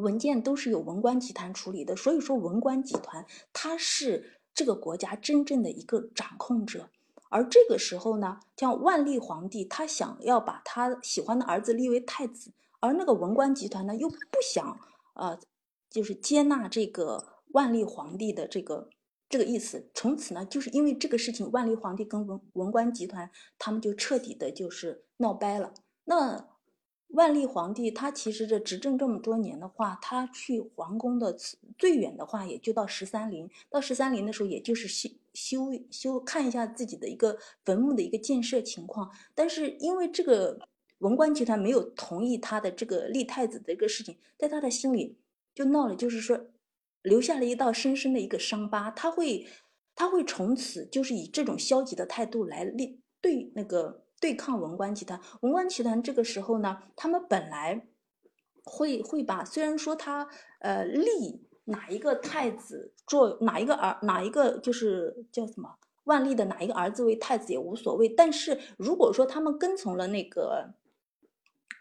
[0.00, 6.88] 文件都是由文官集团处理的，所以说文官集团他是这个国家真正的一个掌控者。
[7.28, 14.16] 而这个时候呢，像万历皇帝，他想要把他喜欢的儿子立为太子，而那个文官集团呢又不
[14.52, 14.80] 想，
[15.14, 15.38] 呃，
[15.88, 18.88] 就是接纳这个万历皇帝的这个
[19.28, 19.88] 这个意思。
[19.94, 25.72] 从此呢，就是因为这个事情，万历皇帝跟文文官集团他们就彻底的就是闹掰了。
[26.04, 26.48] 那。
[27.12, 31.36] 万历皇帝他其实这执政这么多年的话，他去皇宫的
[31.76, 39.10] 最远的话也就到十三陵，到十三陵的时候也就是修修修看一下自己的一个坟墓的一个建设情况。
[39.34, 40.60] 但是因为这个
[40.98, 45.16] 文官集团没有同意他的这个立太子的一个事情，在他的心里
[45.52, 46.46] 就闹了，就是说
[47.02, 48.88] 留下了一道深深的一个伤疤。
[48.88, 49.46] 他会
[49.96, 54.04] 他会从此就是以这种消极的态度来立对那个。
[54.20, 57.88] 对抗文官集团，文官集团这个时候呢，他们本来
[58.62, 60.28] 会会把，虽然说他
[60.60, 70.74] 呃立哪一个太子做哪一个儿哪一个就是叫什么万历的哪一个儿子为太子也无所谓，但是如果说他们跟从了那个，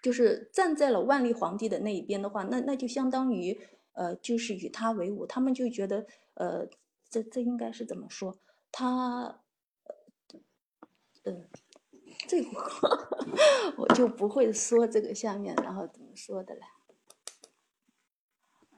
[0.01, 3.59] 就是站在了万历皇帝的那一边的话，那那就相当于
[3.93, 6.65] 呃就是与他为伍，他们就觉得呃
[7.09, 8.37] 这这应该是怎么说？
[8.71, 9.41] 他
[11.25, 11.45] 嗯。
[12.27, 12.49] 这个
[13.77, 16.61] 我就不会说这个下面，然后怎么说的了？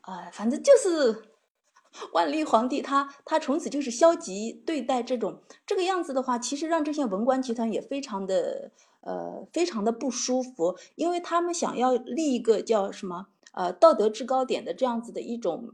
[0.01, 1.23] 哎，反正就是
[2.13, 15.69] 万历皇帝他他从此就是消极对待这种这个样子的话，其实让这些文官集团也非常的呃非常的不舒服，因为他们想要立一个叫什么呃道德制高点的这样子的一种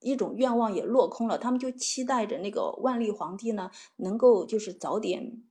[0.00, 5.42] 一种愿望也落空了，他们就期待着那个万历皇帝呢能够就是早点。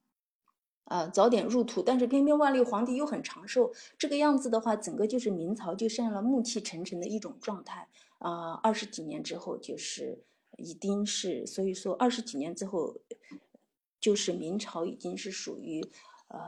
[0.90, 7.88] 呃，早点入土，但是偏偏万历皇帝又很长寿，这个样子的话，整个就是明朝就陷入了暮气沉沉的一种状态
[8.18, 8.54] 啊。
[8.64, 10.24] 二十几年之后，就是
[10.58, 12.96] 已经是，所以说二十几年之后，
[14.02, 15.82] 就是明朝已经是属于
[16.28, 16.40] 呃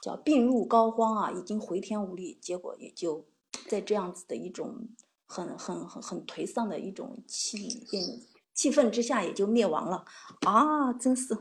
[0.00, 3.26] 叫病入膏肓啊，已经回天无力，结果也就
[3.68, 4.88] 在这样子的一种
[5.26, 7.86] 很很很很颓丧的一种气
[8.54, 10.06] 气氛之下，也就灭亡了
[10.46, 10.90] 啊！
[10.94, 11.34] 真是，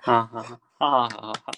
[0.00, 0.60] 哈哈哈。
[0.80, 1.52] 好好好好好，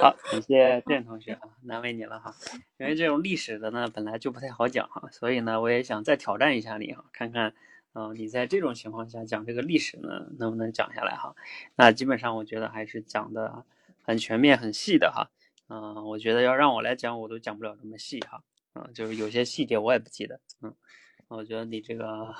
[0.00, 2.34] 好，感谢郑同学啊，难为你了哈。
[2.78, 7.54] 因为这种历史的呢，本来就不太好讲哈，所以呢，我也想再挑战一下你哈，看看，
[7.92, 11.36] 嗯，你在这种情况下讲这个历史呢，能不能讲下来哈？
[11.76, 13.66] 那基本上我觉得还是讲的
[14.02, 15.28] 很全面、很细的哈。
[15.68, 18.42] 嗯，我觉得要让我来讲，我都讲不了这么细哈。
[18.72, 20.40] 嗯，就是有些细节我也不记得。
[20.62, 20.74] 嗯，
[21.28, 22.34] 我觉得你这个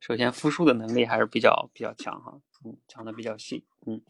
[0.00, 2.40] 首先复述的能力还是比较比较强哈。
[2.64, 3.62] 嗯，讲的比较细。
[3.84, 4.00] 嗯，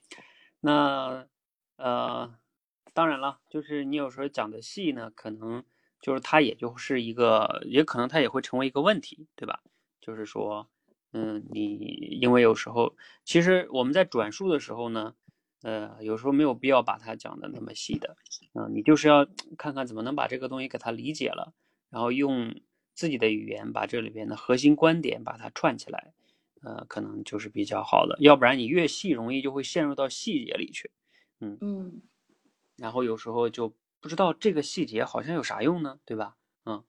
[0.61, 1.27] 那。
[1.77, 2.35] 呃，
[2.93, 5.65] 当然了，就是你有时候讲的细呢，可能
[6.01, 9.61] 就是它也就是一个，也可能它也会成为一个问题，对吧？
[10.01, 10.69] 就是说，
[11.13, 15.15] 嗯，你因为有时候，其实我们在转述的时候呢，
[15.63, 18.17] 呃，有时候没有必要把它讲的那么细的，
[18.55, 19.27] 嗯，你就是要
[19.59, 21.53] 看看怎么能把这个东西给它理解了，
[21.91, 22.55] 然后用
[22.95, 26.15] 自己的语言把这里边的核心观点把它串起来，
[26.63, 30.91] 呃，可能就是比较好的，要不然你越细，容易就会陷入到细节里去，
[31.41, 32.03] 嗯嗯
[32.77, 36.37] 然后有时候就不知道这个细节好像有啥用呢，对吧？
[36.65, 36.85] 嗯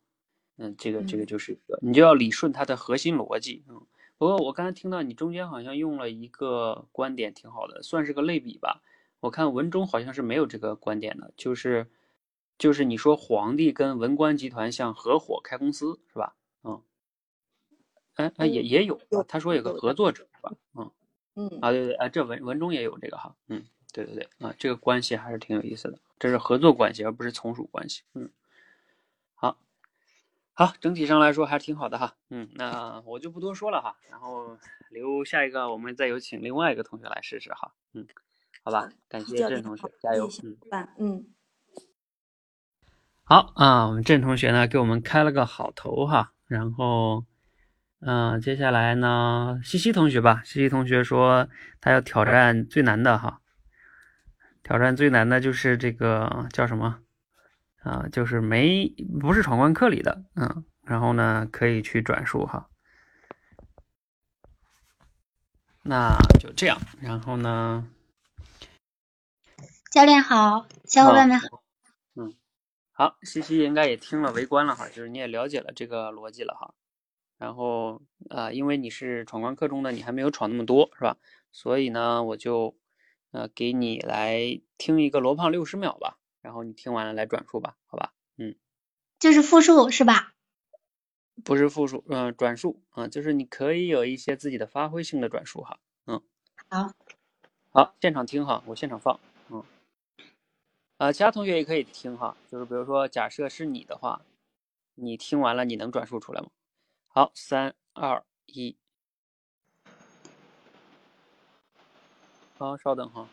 [0.58, 3.64] 嗯，这个这个嗯就是一个，你就要理顺它的核心逻辑。
[3.68, 3.86] 嗯，
[4.18, 8.82] 不过我刚才听到你中间好像用了一个观点，挺好的，算是个类比吧。
[9.20, 11.90] 我看文中好像是没有这个观点的，就是
[12.58, 16.36] 就是你说皇帝跟文官集团像合伙开公司是吧？
[16.64, 16.82] 嗯，
[18.16, 20.54] 哎哎也嗯也有他说有个合作者是吧？
[20.74, 20.92] 嗯。
[21.40, 23.64] 嗯啊，对对啊，这文文中也有这个哈，嗯，
[23.98, 28.30] 对对对啊，这个关系还是挺有意思的，这是合作关系，而不是从属关系，嗯，
[29.34, 29.58] 好，
[30.54, 34.56] 好，整体上来说还是挺好的哈，嗯，那我就不多说了哈，然后
[34.92, 38.06] 留下一个，我们再有请另外一个同学来试试哈，嗯，
[38.64, 41.26] 好吧，感谢郑同学，加油嗯，嗯
[43.24, 47.26] 好啊，我们郑同学呢给我们开了个好头哈，然后。
[48.00, 50.44] 嗯，接下来呢，西西同学吧。
[50.46, 51.50] 西西同学说
[51.82, 53.42] 他要挑战最难的哈，
[54.68, 57.00] 挑战最难的就是这个叫什么
[57.84, 58.06] 啊？
[58.12, 58.86] 就是没
[59.18, 62.68] 不是闯关课里的，嗯，然后呢可以去转述哈。
[65.84, 67.88] 那就这样，然后呢，
[69.90, 71.64] 教练好，小伙伴们好。
[72.16, 72.36] 嗯，
[72.92, 76.74] 好，西西应该也听了围观了哈，就是你也了解了这个逻辑了哈。
[77.38, 81.16] 然后啊、呃，因为你是闯关课中的，你还没有闯那么多，是吧？
[81.54, 82.76] 所以呢，我就
[83.38, 88.14] 呃给你来听一个罗胖六十秒吧，然后你听完了来转述吧，好吧？
[88.38, 88.56] 嗯，
[89.20, 90.34] 就是复述是吧？
[91.44, 96.24] 不是复述，嗯、呃，转述啊、呃，就是你可以有一些自己的发挥性的转述哈，嗯。
[96.70, 96.92] 好，
[97.72, 99.20] 好，现场听哈，我现场放，
[99.50, 99.64] 嗯。
[100.98, 104.24] 呃，其他同学也可以听哈，就是比如说，假设是你的话，
[104.96, 106.50] 你听完了，你能转述出来吗？
[107.08, 108.76] 好，三二一，
[112.58, 113.28] 好，稍等哈。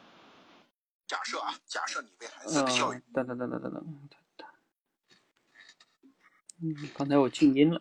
[1.06, 4.06] 假设啊，假设你为孩子的教育，等等等等等等，
[6.60, 7.80] 嗯，刚才我静音了。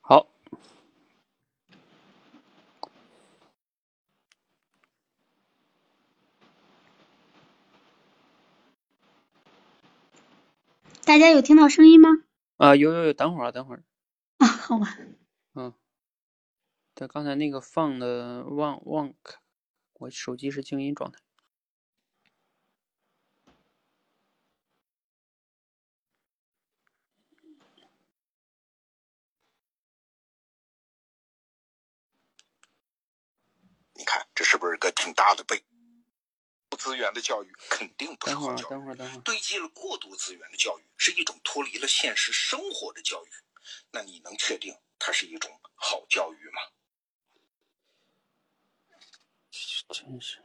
[0.00, 0.26] 好，
[11.04, 12.08] 大家有听到声音吗？
[12.56, 13.82] 啊，有有有，等会儿啊，等会儿。
[14.38, 14.96] 啊，好吧。
[17.00, 19.38] 嗯，对，刚才那个放的忘忘开，
[19.94, 21.18] 我手机是静音状态。
[33.94, 35.64] 你看，这是不是个挺大的背？
[36.78, 38.70] 资源的教育肯定不是好教育。
[38.70, 39.20] 等会儿，等会儿。
[39.20, 43.28] 堆积了过度资源的教育是一种脱离了现实生活的教育。
[43.92, 46.79] 那你能确定它是一种好教育吗？
[49.92, 50.42] 真是。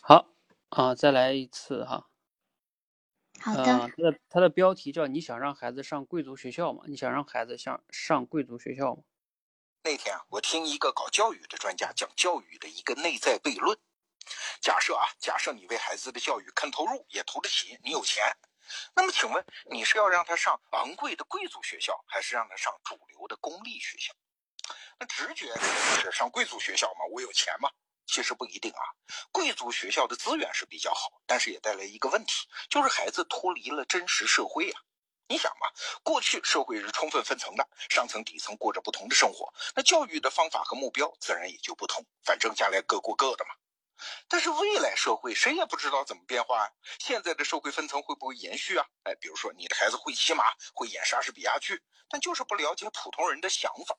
[0.00, 0.26] 好
[0.70, 2.08] 啊，再来一次哈。
[3.40, 3.62] 好的。
[3.62, 6.84] 呃，它的它的标题叫“你想让孩子上贵族学校吗？
[6.86, 9.02] 你想让孩子上上贵族学校吗？”
[9.82, 13.78] 那天啊，我听一个搞教育的专家讲教育的一个内在悖论。
[14.60, 18.22] 假设啊，假设你为孩子的教育肯投入，也投得起，你有钱，
[18.94, 24.14] 那么请问你是要让他上昂贵的贵族学校，还是让他上主流的公立学校？
[25.00, 25.50] 那直觉
[26.02, 27.70] 是上贵族学校嘛，我有钱嘛？
[28.06, 28.84] 其实不一定啊，
[29.32, 34.80] 贵族学校的资源是比较好，但是也带来一个问题，就是孩子脱离了真实社会啊。
[35.28, 35.68] 你想嘛，
[36.02, 43.54] 过去社会是充分分层的，上层底层过着不同的生活，那教育的方法和目标自然也就不同，反正将来各过各的嘛。
[44.28, 48.84] 但是未来社会谁也不知道怎么变化呀、啊，现在的社会分层会不会延续啊？
[49.04, 50.44] 哎，比如说你的孩子会骑马，
[50.74, 51.80] 会演莎士比亚剧，
[52.10, 53.96] 但就是不了解普通人的想法，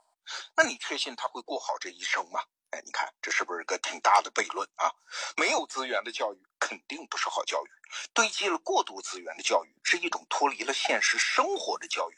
[0.55, 2.41] 那你确信他会过好这一生吗？
[2.71, 4.95] 哎，你看这是不是个挺大的悖论啊？
[5.35, 7.69] 没有资源的教育肯定不是好教育，
[8.13, 12.15] 堆积了过多资源的教育是一种脱离了现实生活的教育。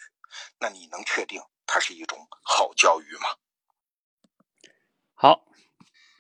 [0.60, 3.38] 那你能确定它是一种好教育吗？
[5.16, 5.46] 好，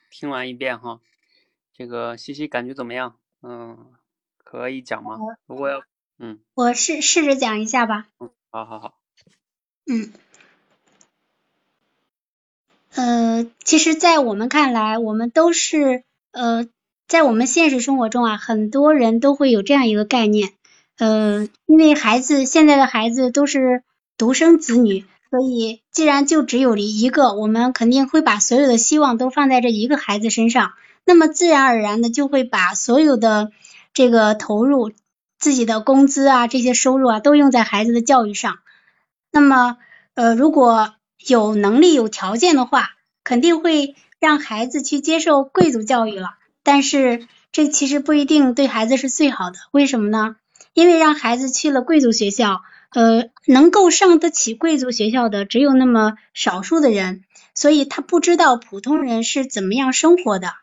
[0.10, 1.00] 听完一遍哈，
[1.74, 3.20] 这个西西感觉怎么样？
[3.44, 3.94] 嗯，
[4.38, 5.18] 可以讲吗？
[5.46, 5.84] 如果要，
[6.18, 8.08] 嗯，我试试着讲一下吧。
[8.20, 9.00] 嗯，好好好。
[9.86, 10.12] 嗯。
[12.96, 16.68] 呃，其实，在我们看来，我们都是呃，
[17.08, 20.50] 在我们现实生活中啊，很多人都会有这样一个概念，
[21.00, 23.84] 呃，因为孩子现在的孩子都是
[24.16, 30.74] 独生子女，所以既然就只有一个，我们肯定会把所有的希望都放在这一个孩子身上，
[31.04, 33.52] 那么自然而然的就会把所有的
[33.96, 34.92] 这个投入
[35.40, 38.60] 自己的工资啊这些收入啊都用在孩子的教育上。
[39.32, 39.78] 那么
[40.14, 40.94] 呃如果
[41.28, 42.90] 有能力有条件的话，
[43.24, 46.32] 肯定会让孩子去接受贵族教育了。
[46.64, 50.36] 但是这其实不一定对孩子是最好的，为什么呢？
[50.74, 60.54] 因为让孩子去了贵族学校，呃，能够上得起贵族学校的只有那么少数的人，所以他不知道普通人是怎么样生活的。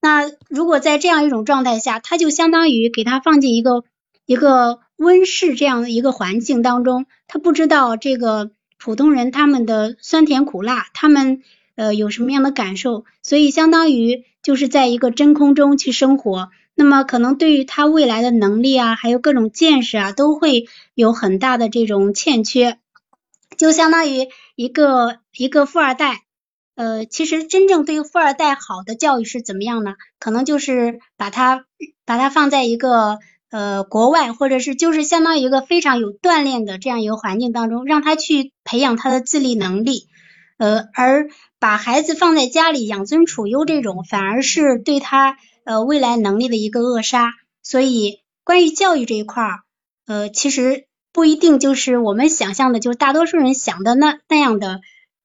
[0.00, 3.84] 那如果在这样一种状态下，他就相当于给他放进一个
[4.24, 8.50] 一个温室这样的一个环境当中，他不知道这个。
[8.78, 11.42] 普通人他们的酸甜苦辣，他们
[11.74, 13.04] 呃有什么样的感受？
[13.22, 22.78] 所以相当于就是在一个真空中去生活，那么可能对于他未来的能力啊，还有各种见识啊，都会有很大的这种欠缺。
[23.56, 26.22] 就相当于一个一个富二代，
[26.74, 29.94] 呃，其实真正对富二代好的教育是怎么样呢？
[30.18, 31.64] 可能就是把他
[32.04, 33.18] 把他放在一个。
[33.56, 40.08] 呃，国外或者是就是相当于一个非常有锻炼的这样一个环境当中，让他去培养他的自立能力，
[40.58, 47.30] 呃，而把孩子放在家里养尊处优这种，反而是对他呃未来能力的一个扼杀。
[47.62, 49.60] 所以，关于教育这一块儿，
[50.06, 54.80] 呃，其实不一定就是我们想象的，就是大多数人想的那那样的，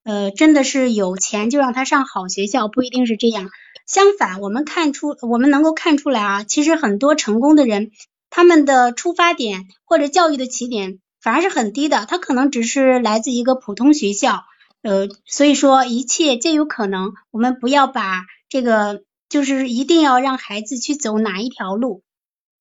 [0.05, 3.49] 呃，真的是有钱就让他上好学校，不一定是这样。
[3.85, 7.91] 相反，我们看出，我们能够看出来啊，其实很多成功的人。
[8.31, 14.45] 他们的出发点或者教育的起点反而是很低的，他可能只是来自一个普通学校，
[14.81, 17.13] 呃，所以说一切皆有可能。
[17.29, 22.01] 我们不要把这个，就是一定要让孩子去走哪一条路。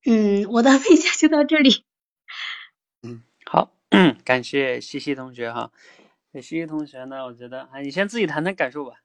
[0.04, 1.84] 嗯，我的分享就到这里。
[3.02, 3.72] 嗯，好，
[4.24, 5.70] 感谢西西同学哈。
[6.34, 8.96] 西西同学呢，我觉得啊，你先自己谈谈感受吧。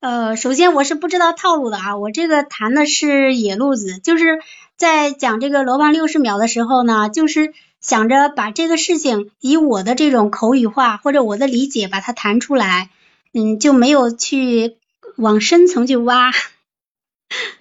[0.00, 0.28] 啊。
[0.28, 4.40] 呃，首先我是不知道套路的啊，我这个谈的是野路子，就是
[4.76, 12.90] 在讲这个罗胖六十秒的时候呢，就是想着把这个事情以我的这种口语化或者我的理解把它谈出来，
[13.32, 14.76] 嗯，就没有去
[15.16, 16.30] 往深层去挖。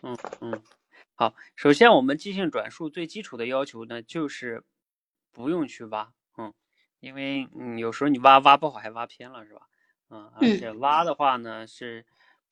[0.02, 0.62] 嗯嗯，
[1.16, 4.64] 好，首先我们即兴转述最基础的要求呢，就是
[5.34, 6.54] 不用去挖，嗯，
[7.00, 9.62] 因为嗯有时候你挖挖不好还挖偏了是吧？
[10.10, 12.06] 嗯，而且挖的话呢是。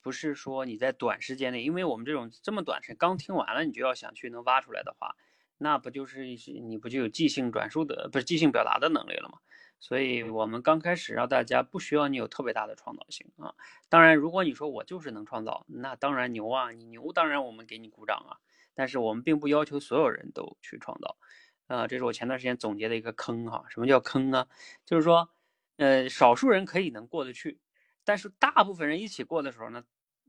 [0.03, 5.15] 不是说你在短时间内，因为我们这种这么短时间刚听完了，你就要想去能挖出来的话，
[5.57, 6.25] 那不就是
[6.63, 9.39] 你不就有即兴转述的，不是即兴表达的能力了吗？
[9.79, 13.53] 所以我们刚开始让大家不需要你有特别大的创造性啊。
[13.89, 18.37] 当然，如果你说我就是能创造，那当然牛啊，你牛，当然我们给你鼓掌啊。
[18.75, 21.17] 但是我们并不要求所有人都去创造，
[21.67, 23.65] 啊，这是我前段时间总结的一个坑哈。
[23.69, 24.47] 什么叫坑呢？
[24.85, 25.29] 就是说，
[25.77, 27.59] 呃，少数人可以能过得去。
[28.05, 29.83] 但是大部分人一起过的时候呢，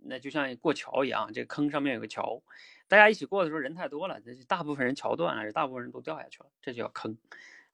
[0.07, 2.43] 那就像过桥一样，这坑上面有个桥，
[2.89, 7.17] 大家一起过的时候人太多了，这大部分人桥断了，大部分人都掉下去了，这就叫坑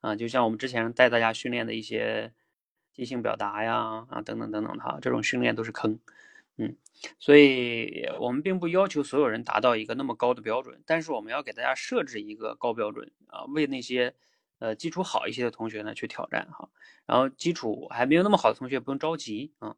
[0.01, 0.17] 啊。
[0.17, 2.33] 就像我们之前带大家训练的一些
[2.93, 5.99] 即兴表达呀啊等等等等的哈，这种训练都是坑，
[6.57, 6.77] 嗯，
[7.19, 14.15] 所以我们并不要求所有人达到一个那么高的标准，但是我们要给大家设置一个高标准啊，为那些
[14.61, 16.71] 呃基础好一些的同学呢去挑战哈，
[17.07, 19.77] 然后基础还没有那么好的同学不用着急啊。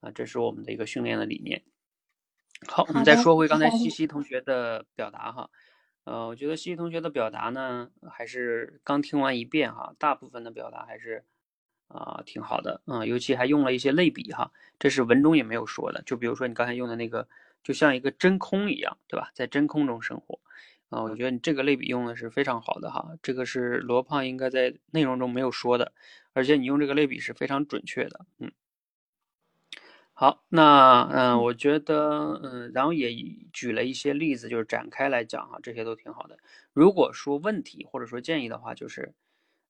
[0.00, 1.62] 啊，这是我们的一个训练的理念。
[2.68, 5.50] 好，我们再说回刚才西西同学的表达哈。
[6.04, 11.24] 呃，我觉得西西同学的表达呢，还是刚听完一遍哈，大部分的表达还是
[11.88, 16.00] 啊挺好的啊，尤其还用了一些类比哈，这是文中也没有说的。
[16.06, 17.28] 就比如说你刚才用的那个，
[17.62, 19.30] 就像一个真空一样，对吧？
[19.34, 20.38] 在真空中生活
[20.88, 23.06] 啊，我觉得你这个类比用的是非常好的哈。
[23.20, 25.92] 这个是罗胖应该在内容中没有说的，
[26.32, 28.50] 而且你用这个类比是非常准确的，嗯。
[30.18, 33.10] 好，那嗯，我觉得嗯，然后也
[33.52, 36.38] 举了一些例子，就是展开来讲哈，这些都挺好的。
[36.72, 39.14] 如果说问题或者说建议的话，就是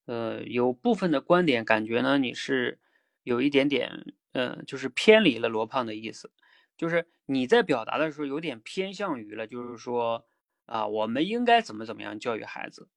[0.04, 2.78] 呃，有部分的观点感觉呢，你是
[3.24, 6.30] 有一点点嗯，就是偏离了罗胖的意思，
[6.76, 10.28] 就是你在表达的时候有点偏向于了，就是说
[10.66, 12.88] 啊，我们应该怎么怎么样教育孩子，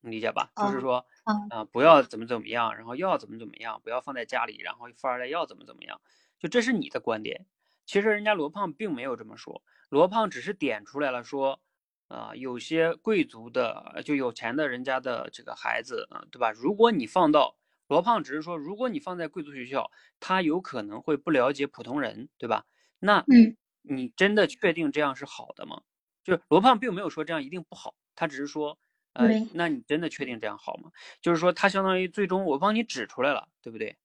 [0.00, 0.52] 你理解吧？
[0.56, 1.04] 就是说
[1.48, 6.00] 啊，不要怎么怎么样，然后要怎么怎么样，不要放在家里，然后富二代要怎么怎么样。
[6.44, 7.46] 就这是你的观点，
[7.86, 11.62] 其实人家罗胖并没有这么说，罗胖只是点出来了说，
[12.08, 16.50] 啊，有些贵族的就有钱的人家的这个孩子，啊，对吧？
[16.52, 17.56] 如果你放到
[17.88, 19.90] 罗胖只是说，如果你放在贵族学校，
[20.20, 22.66] 他有可能会不了解普通人，对吧？
[22.98, 25.80] 那，嗯，你真的确定这样是好的吗？
[26.24, 28.78] 就是罗胖并没有说这样一定不好，他只是说，
[29.14, 30.90] 呃，那你真的确定这样好吗？
[31.22, 33.96] 就是说他相当于最终我帮你指出来了，对不对？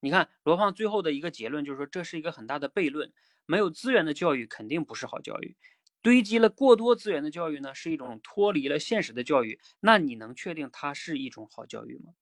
[0.00, 3.12] 你看罗胖最后的一个结论就是说，这是一个很大的悖论。
[3.46, 5.56] 没有资源的教育肯定不是好教育，
[6.02, 9.58] 堆积了过多资源的教育呢，是一种脱离了现实的教育。
[9.80, 12.12] 那你能确定它是一种好教育吗？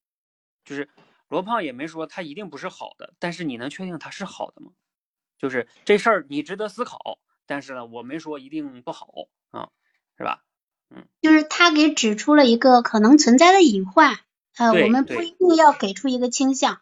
[0.64, 0.88] 就是
[1.28, 4.70] 罗胖也没说它一定不是好的，但是你能确定它是好的吗？
[5.36, 9.68] 就是这事儿你值得思考，但是呢，我没说一定不好啊，
[10.16, 10.44] 是吧？
[10.90, 14.20] 嗯，就是他给指出了一个可能存在的隐患，
[14.56, 16.80] 呃，我们不一定要给出一个倾向。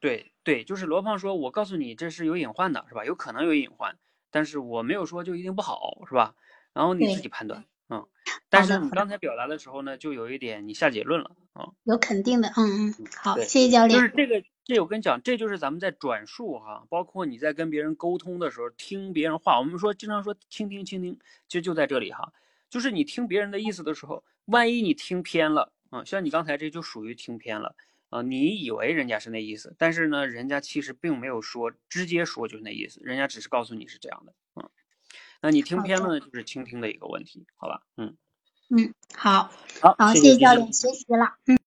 [0.00, 3.04] 对对，就是罗胖说，我告诉你这是有隐患的，是吧？
[3.04, 3.96] 有可能有隐患，
[4.30, 6.34] 但是我没有说就一定不好，是吧？
[6.72, 8.06] 然后你自己判断，嗯。
[8.48, 11.68] 但是你刚才表达的时候呢，就有一点你下结论了啊。
[11.84, 13.98] 有肯定的，嗯嗯，好，谢谢教练。
[13.98, 22.32] 就是这个，这我跟你讲，这就是咱们在转述哈，包括你在跟别人沟通的时候，听别人话，我们说经常说倾听倾听，其实就在这里哈，
[22.70, 27.74] 就是你听别人的意思的时候，万一你听偏了啊，像你刚才这就属于听偏了
[28.08, 34.70] 啊，你以为人家是那意思，但是呢，人家其实并没有说直接说就是那意思，人家只是告诉你是这样的，嗯，
[35.42, 38.16] 那你听偏了呢，就是倾听的一个问题，好吧，嗯，
[38.70, 39.50] 嗯，好，
[39.80, 41.36] 好，好，谢谢教练，学习了。
[41.46, 41.58] 嗯，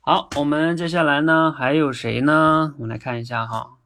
[0.00, 2.74] 好，我们接下来呢还有谁呢？
[2.78, 3.78] 我们来看一下哈。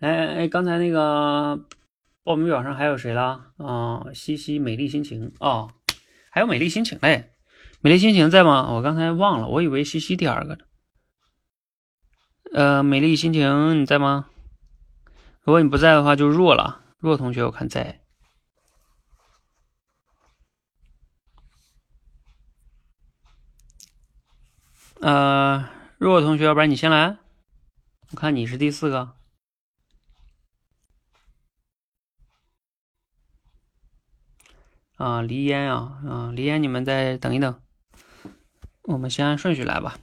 [0.00, 1.66] 哎哎哎，刚才那个
[2.22, 3.52] 报名表上还有谁了？
[3.58, 5.72] 啊、西西美丽心情哦，
[6.30, 7.33] 还有美丽心情嘞。
[7.84, 8.72] 美丽心情在吗？
[8.72, 10.64] 我刚才忘了，我以为西西第二个呢。
[12.54, 14.30] 呃，美丽心情你在吗？
[15.42, 16.82] 如果你不在的话，就若了。
[16.98, 18.00] 若同学我看在。
[25.00, 25.68] 呃，
[25.98, 27.18] 若同学，要不然你先来，
[28.12, 29.14] 我看你是第四个。
[34.96, 37.60] 啊，黎烟啊，啊，黎烟，你们再等一等，
[38.84, 39.98] 我们先按顺序来吧。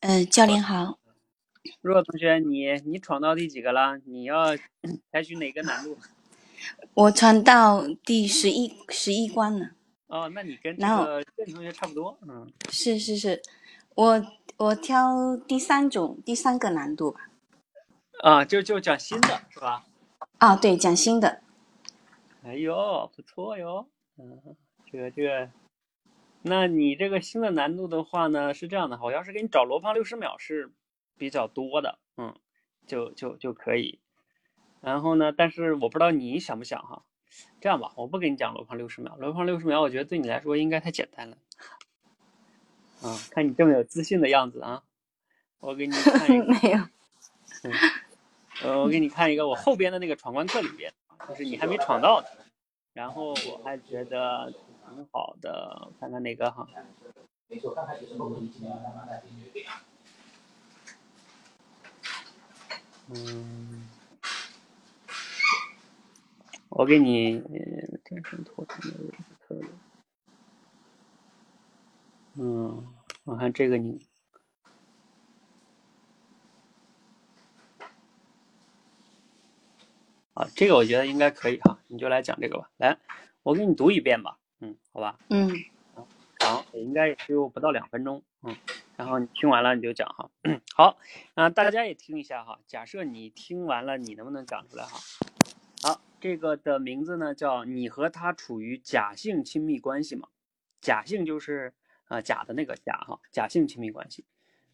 [0.00, 0.98] 呃，教练好，
[1.80, 3.96] 若同学，你你闯到第几个了？
[4.04, 4.54] 你要
[5.10, 5.96] 采取哪个难度？
[6.92, 9.70] 我闯到第十一十一关了。
[10.08, 13.40] 哦，那你跟这然后个郑同学差不多，嗯，是是是，
[13.94, 14.22] 我
[14.58, 17.30] 我挑第三种第三个难度吧。
[18.22, 19.86] 啊，就就讲新的是吧？
[20.38, 21.42] 啊，对，讲新的。
[22.42, 23.88] 哎呦，不错哟，
[24.18, 24.56] 嗯，
[24.94, 25.50] 这个这个，
[26.42, 30.70] 那你这个新的难度的话呢，是这样的，我要是给你找罗胖六十秒是
[31.18, 32.32] 比较多的，嗯，
[32.86, 33.98] 就就就可以。
[34.80, 37.02] 然后呢，但是我不知道你想不想哈，
[37.60, 41.36] 这样吧，我不给你讲罗胖六十秒，罗胖六十秒，我觉得对你来说应该太简单了。
[43.02, 44.84] 啊，看你这么有自信的样子啊，
[45.58, 46.46] 我给你看一个。
[46.54, 46.78] 没有。
[48.62, 50.92] 呃，我给你看一个我后边的那个闯关课里边，
[51.28, 52.28] 就是你还没闯到的，
[52.92, 54.54] 然后我还觉得
[54.88, 56.68] 挺好的，看看哪个哈。
[63.08, 63.88] 嗯，
[66.68, 67.40] 我给你
[68.04, 68.96] 战胜脱产的
[69.46, 69.68] 特点。
[72.36, 74.06] 嗯，我看这个你
[80.34, 82.70] 啊，这个我觉得应该可以哈，你就来讲这个吧。
[82.78, 82.98] 来，
[83.42, 84.38] 我给你读一遍吧，
[84.94, 85.50] 好吧，嗯
[86.38, 88.54] 好也应该也就不到两分钟，嗯，
[88.96, 90.30] 然后你听完了你就讲哈。
[90.72, 90.96] 好，
[91.34, 92.60] 啊、大家也听一下哈。
[92.68, 95.00] 假设你听完了，你能不能讲出来哈？
[95.82, 100.28] 好，这个的名字呢叫你和他处于假性亲密关系嘛？
[100.80, 101.74] 假性就是
[102.04, 104.24] 啊、呃假的那个假哈，假性亲密关系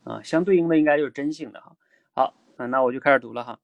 [0.05, 1.75] 啊、相对应的应该就是真性的哈。
[2.13, 3.59] 好，啊、那我就开始读了哈。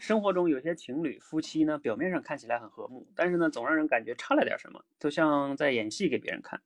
[0.00, 6.62] 生活中有些情侣夫妻呢，表面上看起来很和睦，但是呢，总让人感觉差了点什么，就像在演戏给别人看。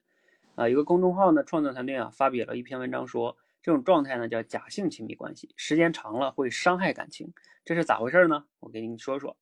[0.55, 8.45] 啊，有个公众号呢，创作团队啊发表了一篇文章说，这种状态呢叫假性亲密关系，时间长了会伤害感情，这是咋回事呢？
[8.61, 9.37] 我给你说说。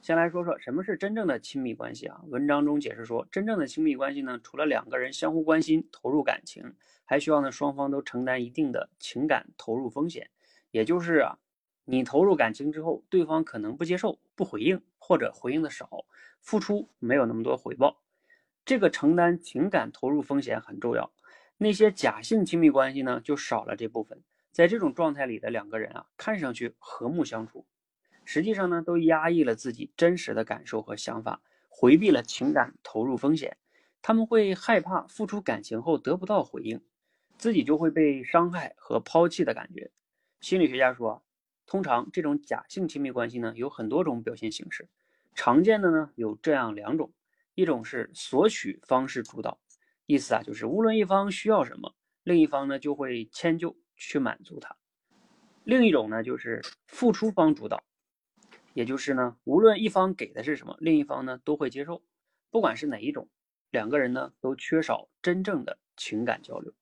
[0.00, 2.22] 先来说说什么是真正的亲密关系啊？
[2.28, 6.74] 文章中解释说，真正的亲密关系呢，除了两个人相互关心、投入感情，
[7.04, 10.30] 还需要呢双方都承担一定的情感投入风险。
[10.70, 11.38] 也就是啊，
[11.88, 16.04] 你投入感情之后，对方可能不接受、不回应，或者回应的少，
[16.40, 18.02] 付出没有那么多回报。
[18.64, 21.12] 这个承担情感投入风险很重要。
[21.56, 24.20] 那些假性亲密关系呢，就少了这部分。
[24.50, 27.66] 在这种状态里的两个人啊，看上去和睦相处，
[28.24, 33.56] 实际上呢，都压抑了自己真实的感受和想法，回避了情感投入风险。
[34.02, 36.80] 他们会害怕付出感情后得不到回应，
[37.38, 39.90] 自己就会被伤害和抛弃的感觉。
[40.40, 41.22] 心理学家说，
[41.66, 44.88] 通常这种假性亲密关系呢，有很多种表现形式，
[45.34, 47.12] 常见的呢有这样两种。
[47.54, 49.58] 一种是索取方式主导，
[50.04, 54.76] 意思啊就是无论一方需要什么，另一方呢就会迁就去满足他。
[55.64, 57.82] 另一种呢就是付出方主导，
[58.74, 62.02] 也就是呢，无论一方给的是什么，另一方呢都会接受，
[62.50, 63.28] 不管是哪一种，
[63.70, 66.74] 两个人呢都缺少真正的情感交流。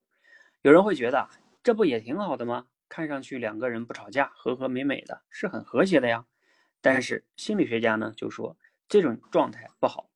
[0.62, 1.28] 有人会觉得，
[1.62, 2.66] 这不也挺好的吗？
[2.94, 6.26] 看上去两个人不吵架，和和美美的，是很和谐的呀。
[6.80, 8.56] 但是心理学家呢就说，
[8.88, 10.08] 这种状态不好，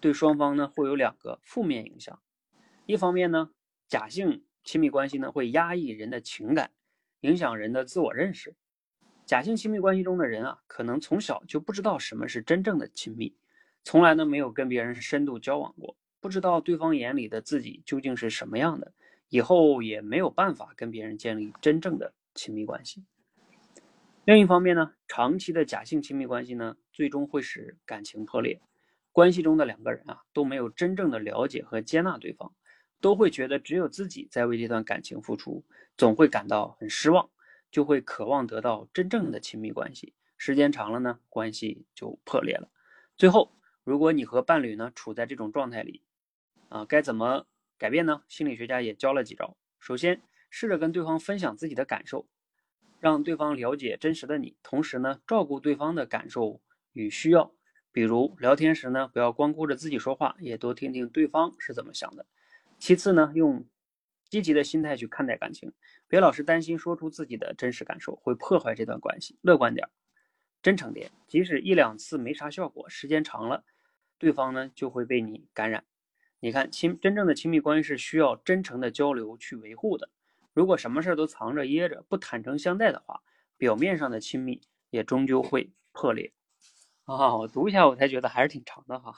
[0.00, 2.20] 对双方呢会有两个负面影响。
[2.84, 3.52] 一方面呢，
[3.88, 6.72] 假性亲密关系呢会压抑人的情感，
[7.20, 8.54] 影响人的自我认识。
[9.24, 13.34] 假性亲密关系中的人啊，可能从小就不知道什么是真正的亲密，
[13.82, 18.92] 从来呢没有跟别人深度交往过，不知道对方眼里的自己究竟是什么样的。
[19.30, 23.04] 以后也没有办法跟别人建立真正的亲密关系。
[24.24, 28.60] 另一方面呢，长期的假性亲密关系呢，最终会使感情破裂。
[29.12, 32.52] 关系中的两个人啊，都没有真正的了解和接纳对方，
[33.00, 35.64] 都会觉得只有自己在为这段感情付出，
[35.96, 37.30] 总会感到很失望，
[37.70, 40.12] 就会渴望得到真正的亲密关系。
[40.36, 42.68] 时间长了呢，关系就破裂了。
[43.16, 46.02] 最后，如果你和伴侣呢处在这种状态里，
[46.68, 47.46] 啊，该怎么？
[47.78, 48.22] 改变呢？
[48.26, 49.54] 心理学家也教了几招。
[49.78, 50.22] 首先，
[50.58, 52.26] 试着跟对方分享自己的感受，
[52.98, 56.62] 让对方了解真实的你，同时呢，照顾对方的感受
[56.94, 57.52] 与需要。
[57.92, 62.24] 比如聊天时呢，不要光顾着自己说话，也多听听对方是怎么想的。
[62.78, 63.66] 其次呢，用
[64.30, 65.74] 积极的心态去看待感情，
[66.08, 69.38] 别老是担心说出自己的真实感受会破坏这段关系。
[69.42, 69.86] 乐观点，
[70.62, 73.62] 真诚点，即使一两次没啥效果，时间长了，
[74.16, 75.84] 对方呢就会被你感染。
[76.40, 80.08] 你看，亲真正的亲密关系是需要真诚的交流去维护的。
[80.56, 83.20] 如果什么事儿都藏着掖着，不坦诚相待的话，
[83.58, 86.32] 表面上的亲密也终究会破裂。
[87.04, 89.12] 啊，我读一下，我才觉得还是挺长的哈。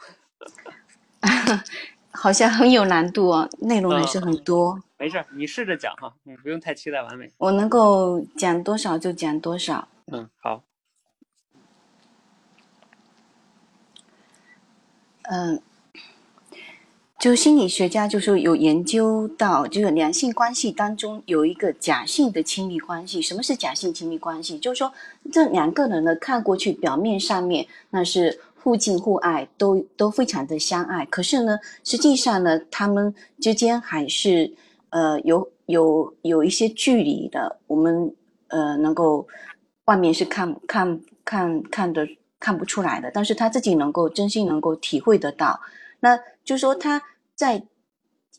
[2.11, 4.83] 好像很有难度哦，内容还是很多。
[4.99, 7.33] 没事，你试着讲哈，你，不用太期待完美。
[7.39, 9.87] 我能够讲多少就讲多少。
[10.07, 10.65] 嗯，好。
[15.23, 15.63] 嗯。
[17.19, 23.21] 就心理学家就说有研究到，就是两性关系当中有一个假性的亲密关系。
[23.21, 24.57] 什么是假性亲密关系？
[24.61, 24.93] 就是说
[25.33, 31.05] 这两个人呢，看过去表面上面那是互敬互爱，都都非常的相爱。
[31.07, 34.49] 可是呢，实际上呢，他们之间还是
[34.91, 37.59] 呃有有有一些距离的。
[37.67, 38.15] 我们
[38.47, 39.27] 呃能够
[39.87, 42.07] 外面是看看看看的
[42.39, 45.59] 看不出来的，但是他自己能够真心能够体会得到。
[46.01, 46.17] 那
[46.49, 47.03] 就说他
[47.35, 47.63] 在，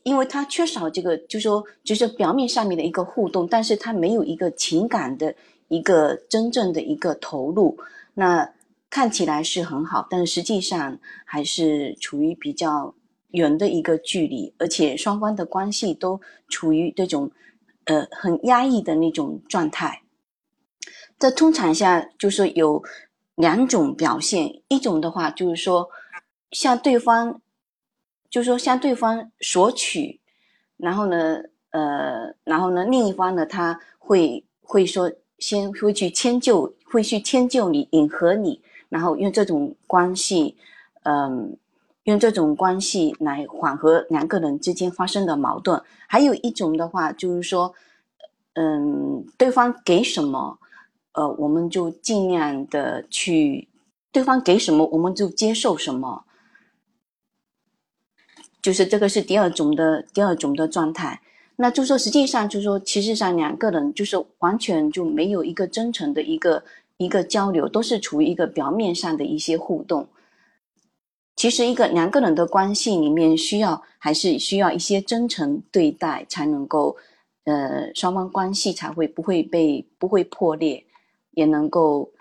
[0.02, 5.36] 因为他缺少这个，就说就是表面上面的一个互动，但是他没有一个情感的
[5.68, 7.78] 一个真正的一个投入。
[8.16, 8.52] 那
[8.90, 12.96] 看起来是很好，但实际上还是处于比较
[13.30, 17.30] 远的一个距离，而且双方的关系都处于这种
[17.86, 20.02] 呃很压抑的那种状态。
[21.20, 22.84] 这通常下就是有
[23.36, 25.88] 两种表现，一种的话就是说
[26.52, 27.40] 向对方。
[28.30, 30.20] 就说向对方索取，
[30.78, 40.56] 然后呢，呃，然后呢，另一方呢，他会会说，先会去迁就，会去迁就你，迎合你，然后用这种关系，
[41.04, 41.58] 嗯，
[42.04, 45.82] 用这种关系来缓和两个人之间发生的矛盾。
[46.08, 47.74] 还有一种的话，就是说，
[48.54, 50.60] 嗯，对方给什么，
[51.14, 53.68] 呃，我们就尽量的去，
[54.12, 56.26] 对方给什么，我们就接受什么。
[58.62, 61.22] 就是这个是第二种的第二种的状态，
[61.56, 66.62] 那就说实际上就说，其实上两个人就是完全就没有一个真诚的一个
[66.98, 70.08] 一个交流，都是处于一个表面上的一些互动。
[71.38, 76.98] 其实一个两个人的关系里面，需要还是需要一些真诚对待，才能够
[77.46, 80.86] 呃双方关系才会不会被不会破裂，
[81.32, 82.12] 也能够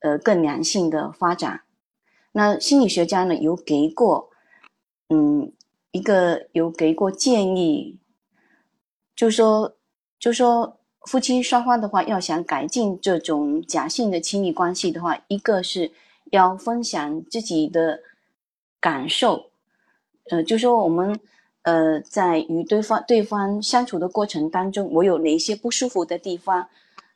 [0.00, 1.60] 呃更良性的发展。
[2.32, 4.30] 那心理学家呢有给过
[5.08, 5.52] 嗯。
[5.94, 7.96] 一个有给过建议，
[9.14, 9.76] 就说
[10.18, 15.92] 就说夫妻双方的话，要想改进这种假性的亲密关系的话，一个是
[16.32, 18.00] 要分享自己的
[18.80, 19.50] 感受，
[20.30, 21.16] 呃，就说我们
[21.62, 26.68] 呃在与对方对方相处的过程当中，我有哪些不舒服的地方，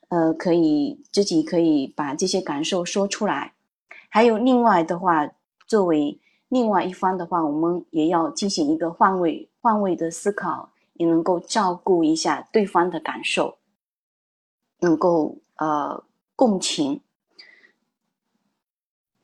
[0.07, 3.55] 呃，可以自己可以把这些感受说出来，
[4.09, 5.29] 还有另外的话，
[5.67, 6.21] 作为。
[6.49, 13.59] 另外一方的话，我们也要进行一个换位、换位的思考，也能够照顾一下对方的感受，
[14.81, 16.03] 能够呃
[16.35, 17.03] 共情，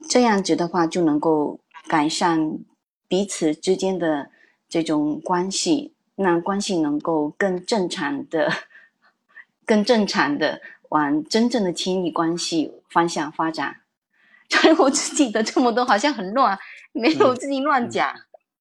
[0.07, 2.59] 这样子的话就能够改善
[3.09, 4.31] 彼此之间的
[4.68, 8.53] 这种关系，让关系能够更正常的、
[9.64, 10.61] 更正常的
[10.91, 13.81] 往真正的亲密关系方向发展。
[14.79, 16.57] 我只记得这么多，好像很乱，
[17.01, 18.15] 没有自己乱讲。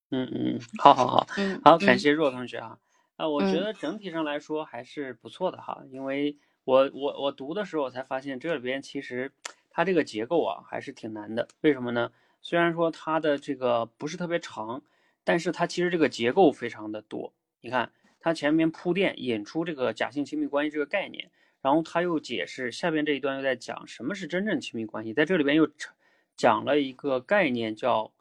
[0.10, 2.80] 嗯嗯，好好好，嗯，好，嗯感谢若同学啊。
[3.16, 9.32] 啊，我觉嗯得整体上来说还是不错的哈，因为我我我读的时候才发现这里边其实
[9.70, 11.48] 它这个结构啊还是挺难的。
[11.62, 12.12] 为什么呢？
[12.42, 14.82] 虽然说它的这个不是特别长，
[15.24, 17.32] 但是它其实这个结构非常的多。
[17.62, 21.30] 你看，它前面铺垫引出这个假性亲密关系这个概念，
[21.62, 25.94] 然后它又解释下边这一段又在讲什么是真正亲密关系，在这里边又讲
[26.36, 28.12] 讲了一个概念叫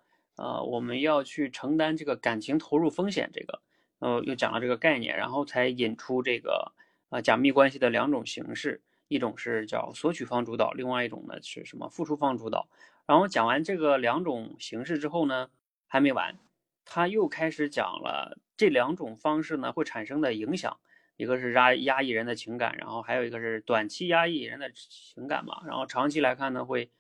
[0.43, 3.63] 呃我们要去承担这个感情投入风险这个。
[4.01, 6.73] 呃，又讲了这个概念，然后才引出这个
[7.11, 12.67] 呃假密关系的两种形式，一种是叫索取方主导，另外一种呢是什么付出方主导。
[13.07, 15.51] 然后讲完这个两种形式之后呢，
[15.87, 16.37] 还没完，
[16.85, 20.77] 他又开始讲了这两种方式呢会产生的影响，
[21.17, 26.91] 一个是压压抑人的情感，然后还有一个是短期压抑人的情感嘛，然后长期来看呢会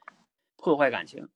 [0.56, 1.28] 破坏感情。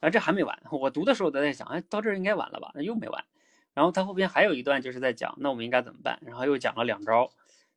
[0.00, 2.72] 啊，这还没完，我读的时候都在想，哎，到这儿应该完了吧？
[2.74, 3.24] 那又没完。
[3.72, 6.18] 然后他后边还有一段就是在讲，那我们应该怎么办？
[6.26, 7.30] 然后又讲了两招，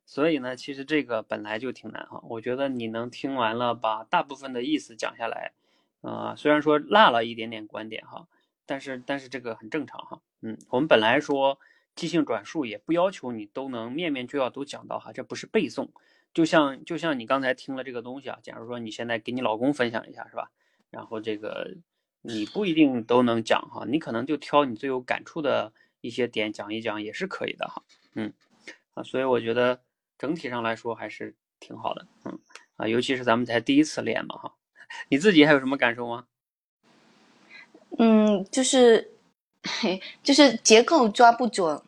[0.06, 2.20] 所以呢，其实这个本来就挺难哈。
[2.24, 5.52] 我觉得你能听完了，把大部分的意思讲下来，
[6.00, 8.26] 呃，虽然说落了一点点观点哈，
[8.66, 10.20] 但是但是这个很正常哈。
[10.40, 11.58] 嗯，我们本来说
[11.94, 15.90] 即兴转述也不要求你都能面面俱到都讲到哈，这不是背诵。
[16.32, 20.50] 就像就像你刚才听了这个东西啊，假如说你现在给你老公分享一下是吧？
[20.90, 21.76] 然后这个
[22.24, 25.72] 你不一定都能讲哈，你可能就挑你最有感触的。
[26.00, 27.82] 一些点讲一讲也是可以的哈，
[28.14, 28.30] 嗯，
[28.92, 29.80] 啊，所以我觉得
[30.18, 32.38] 整体上来说还是挺好的，嗯，
[32.76, 34.54] 啊，尤其是咱们才第一次练嘛哈，
[35.08, 36.26] 你自己还有什么感受吗？
[37.98, 39.12] 嗯，就是，
[40.22, 41.80] 就是结构抓不准，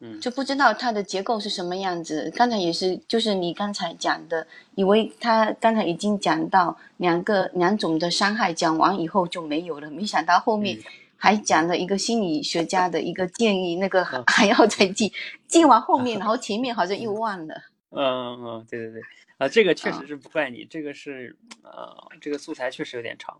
[0.00, 2.30] 嗯，就不知道它的结构是什么样子。
[2.34, 10.78] 刚才也是，就是你刚才讲的，以为他刚才已经讲到两个两种的伤害，讲完以后就没有了，没想到后面。
[10.78, 10.82] 嗯。
[11.20, 14.22] 还讲了一个心理学家的一个建议，那个嗯。
[14.28, 15.12] 还要再记，
[15.48, 17.60] 记完后面， 然后前面好像又忘了。
[17.90, 19.02] 嗯嗯，对对对，
[19.38, 21.34] 啊，这个确实是不怪你，这个是
[21.64, 23.36] 呃，这个素材确实有点长，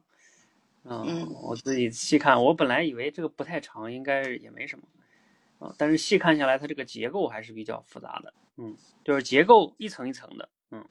[0.83, 4.83] 嗯，我自己细看，我本来以为这个不太长，应该也没什么，
[5.59, 10.85] 啊，但是细看下来，它这个结构还是比较复杂的，嗯，就是结构一层一层的，嗯，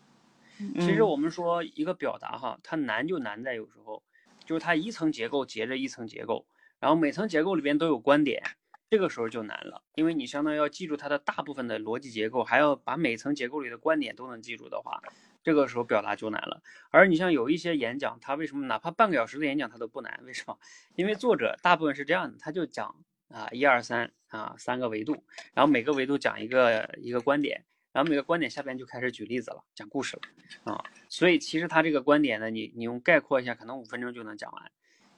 [0.80, 4.04] 其实我们说一个表达哈，它难就难在有时候
[4.46, 6.46] 就是它一层结构接着一层结构。
[6.80, 8.40] 然后每层结构里边都有观点，
[8.88, 15.02] 这个时候就难了，因为你相当于要记住它的大部分的逻辑结构，还要把每层结构里的观点都能记住的话，
[15.42, 16.62] 这个时候表达就难了。
[16.92, 20.22] 而你像有一些演讲，它为什么哪怕半个小时的演讲它都不难？
[20.24, 20.60] 为什么？
[20.94, 22.96] 因为作者大部分是这样的，他就讲
[23.30, 25.24] 啊一二三啊三个维度，
[25.54, 30.84] 然后每个维度讲一个一个观点，然后每个观点下边就开始举例子了，讲故事了啊。
[31.10, 34.72] 所以其实他这个观点呢，你你用概括一下，可能五分钟就能讲完。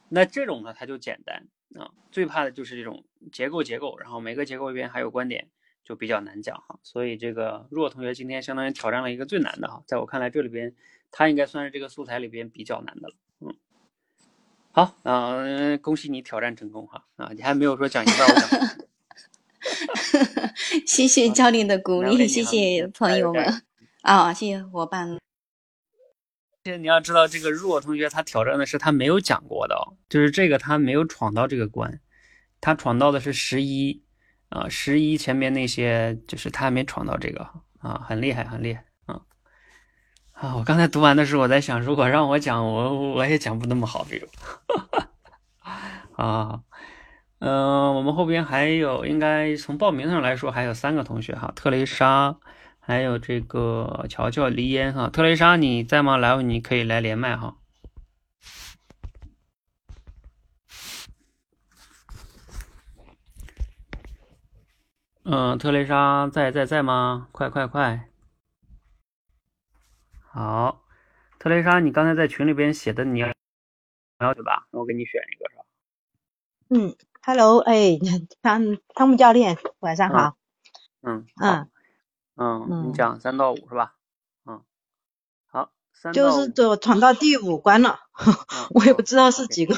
[0.09, 1.91] 那这种呢，它就简单啊。
[2.11, 5.47] 最怕的就是这种结构结构，然后每个结构里边还有观点，
[5.83, 6.79] 就比较难讲哈。
[6.81, 10.73] 所以这个若同学今天相当于挑战了一个最难的哈，在我看来这里边
[11.11, 13.15] 他应该算是这个素材里边比较难的了。
[13.41, 13.55] 嗯，
[14.71, 17.31] 好，嗯、恭喜你挑战成功哈啊！
[17.35, 18.49] 你还没有说讲一半，我讲。
[20.85, 23.63] 谢谢教练的鼓励，谢谢朋友们
[24.01, 25.17] 啊、哦，谢谢伙伴。
[26.63, 31.99] 其实你要知道，这个若同学他挑战的是他没有讲过的哦，就是这个他没有闯到这个关，
[32.59, 34.03] 他闯到的是十一
[34.49, 37.47] 啊，十一前面那些就是他还没闯到这个
[37.79, 39.21] 啊，很厉害，很厉害啊
[40.33, 40.55] 啊！
[40.57, 44.27] 我刚才读完的时候，我在想，如果让我讲，我我也讲不那么好这种
[46.15, 46.61] 啊。
[47.39, 52.37] 嗯、我们后边还有，应该从报名上来说，还有三个同学哈，特蕾莎。
[52.81, 56.17] 还有这个乔乔、黎烟哈，特蕾莎你在吗？
[56.17, 57.55] 来，你可以来连麦哈。
[65.21, 67.27] 嗯，特蕾莎在在在吗？
[67.31, 68.09] 快快快！
[70.21, 70.83] 好，
[71.37, 73.27] 特蕾莎，你刚才在群里边写的你要
[74.21, 74.65] 要对吧？
[74.71, 75.63] 那我给你选一个是吧？
[76.69, 76.95] 嗯
[77.29, 77.99] ，Hello，哎，
[78.41, 80.35] 汤汤姆教练，晚上好。
[81.03, 81.69] 嗯嗯。
[82.35, 83.93] 嗯，你讲三到五是吧？
[84.45, 84.63] 嗯，
[85.45, 88.33] 好，三就是走闯到第五关了，嗯、
[88.73, 89.75] 我也不知道是几个。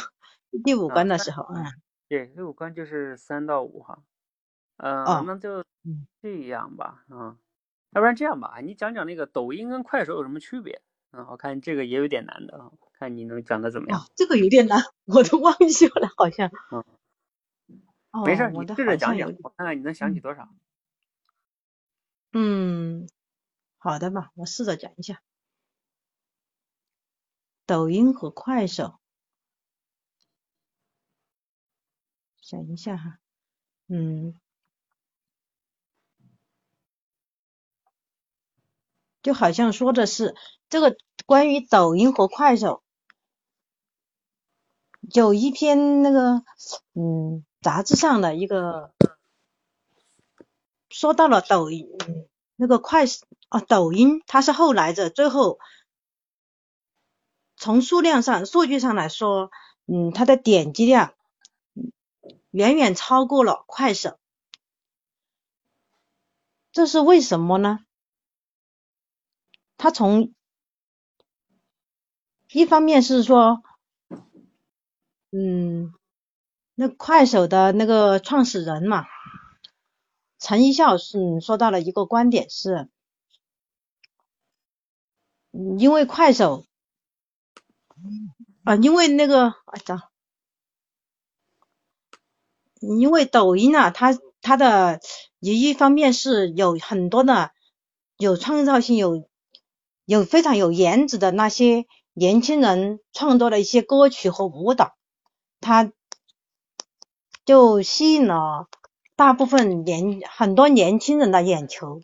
[0.63, 1.65] 第五关的时候，嗯，
[2.07, 3.99] 对，第五关就是三到五哈。
[4.77, 5.65] 嗯、那就
[6.21, 7.35] 这样吧，嗯，
[7.89, 10.81] 要不然这样吧，你讲讲那个抖音跟快手有什么区别？
[11.11, 13.99] 嗯，我看这个也有点难的啊，看你能讲的怎么样？
[13.99, 16.49] 哦、这个有点难，我都忘记了，好像。
[16.71, 16.85] 嗯。
[18.11, 20.49] 哦、没事，你试着讲讲，我看看你能想起多少。
[22.33, 23.07] 嗯，
[23.77, 25.21] 好的吧，我试着讲一下。
[27.65, 28.99] 抖音和快手，
[32.41, 33.19] 想一下哈，
[33.87, 34.37] 嗯，
[39.23, 40.35] 就好像说的是
[40.67, 42.83] 这个关于抖音和快手，
[45.13, 46.43] 有一篇那个
[46.93, 48.93] 嗯杂志上的一个
[50.89, 51.87] 说到了抖音，
[52.55, 53.05] 那个快
[53.49, 55.59] 哦抖音它是后来的，最后。
[57.57, 59.51] 从数量上、数据上来说，
[59.85, 61.13] 嗯，它的点击量
[62.49, 64.17] 远远超过了快手，
[66.71, 67.85] 这是为什么呢？
[69.77, 70.33] 它从
[72.51, 73.61] 一方面是说，
[75.29, 75.93] 嗯，
[76.75, 79.05] 那快手的那个创始人嘛，
[80.39, 82.89] 陈一笑是说到了一个观点是，
[85.77, 86.65] 因为快手。
[88.63, 90.09] 啊，因为那个啊，咋？
[92.79, 94.99] 因为抖音啊，它它的
[95.39, 97.51] 一一方面是有很多的
[98.17, 99.27] 有创造性、有
[100.05, 104.95] 有非常有颜值的那些年轻人创作的一些歌曲和舞蹈，
[105.59, 105.91] 它
[107.45, 108.67] 就吸引了
[109.15, 112.01] 大部分年很多年轻人的眼球。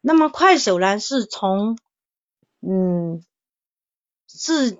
[0.00, 1.78] 那么快手呢，是从
[2.60, 3.22] 嗯
[4.26, 4.78] 是。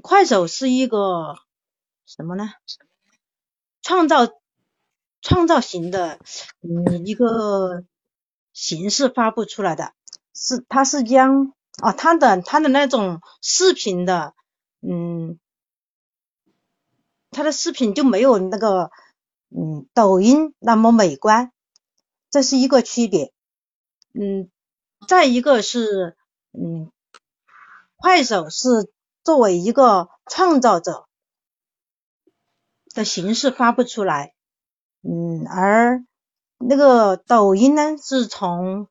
[0.00, 1.34] 快手是一个
[2.06, 2.50] 什么呢？
[3.82, 4.28] 创造
[5.20, 6.20] 创造型的
[6.60, 7.82] 嗯一个
[8.52, 9.92] 形式发布出来的，
[10.32, 11.52] 是它是将
[11.82, 14.34] 啊它的它的那种视频的
[14.80, 15.40] 嗯，
[17.32, 18.92] 他的视频就没有那个
[19.50, 21.50] 嗯抖音那么美观，
[22.30, 23.32] 这是一个区别。
[24.14, 24.48] 嗯，
[25.08, 26.16] 再一个是
[26.52, 26.92] 嗯
[27.96, 28.92] 快手是。
[29.24, 31.06] 作为一个创造者
[32.92, 34.34] 的形式发布出来，
[35.02, 36.04] 嗯，而
[36.58, 38.88] 那个抖音呢，是从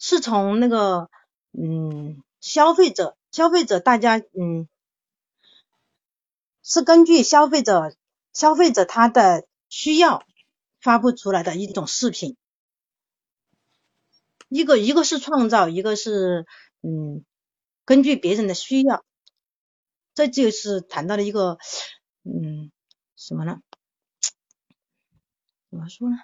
[0.00, 1.08] 是从那个
[1.52, 4.68] 嗯消费者消费者大家嗯
[6.68, 7.94] 是根据消费者
[8.32, 10.26] 消费者他的需要
[10.80, 12.36] 发布出来的一种视频，
[14.48, 16.44] 一个一个是创造，一个是
[16.82, 17.24] 嗯。
[17.84, 19.04] 根据别人的需要，
[20.12, 21.56] 这就是谈到了一个，
[22.24, 22.72] 嗯，
[23.14, 23.60] 什么呢？
[25.70, 26.16] 怎么说呢？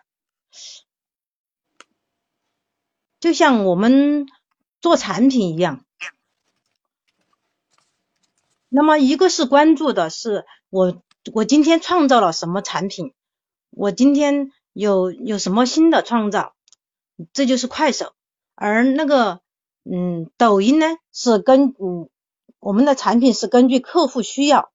[3.21, 4.27] 就像我们
[4.81, 5.87] 做产品一样，
[8.75, 11.03] 那么一个是关注的是我，
[11.35, 13.13] 我今天创造了什么产品，
[13.71, 16.55] 我今天有有什么新的创造，
[17.33, 18.15] 这就是快手，
[18.55, 19.41] 而那个。
[19.85, 22.09] 嗯，抖音呢是根嗯
[22.61, 24.71] 我们的产品是根据客户需要，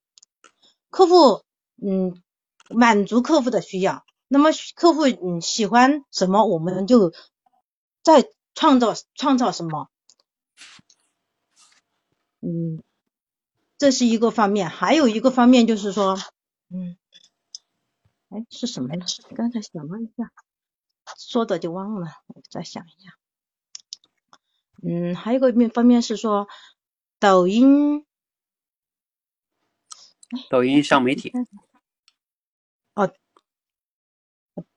[0.90, 1.46] 客户
[1.82, 2.22] 嗯
[2.70, 7.14] 满足客户的需要，那么客户嗯喜欢什么我们就
[8.04, 9.88] 再创造创造什么，
[12.42, 12.84] 嗯。
[13.78, 16.18] 这是一个方面，还有一个方面就是说
[16.70, 16.98] 嗯
[18.30, 19.06] 哎是什么呢？
[19.36, 20.32] 刚才想了一下，
[21.18, 23.18] 说的就忘了，我再想一下。
[24.84, 26.48] 嗯，还有一个面方面是说，
[27.20, 28.06] 抖音，
[30.50, 31.32] 抖音上媒体，
[32.94, 33.12] 哦，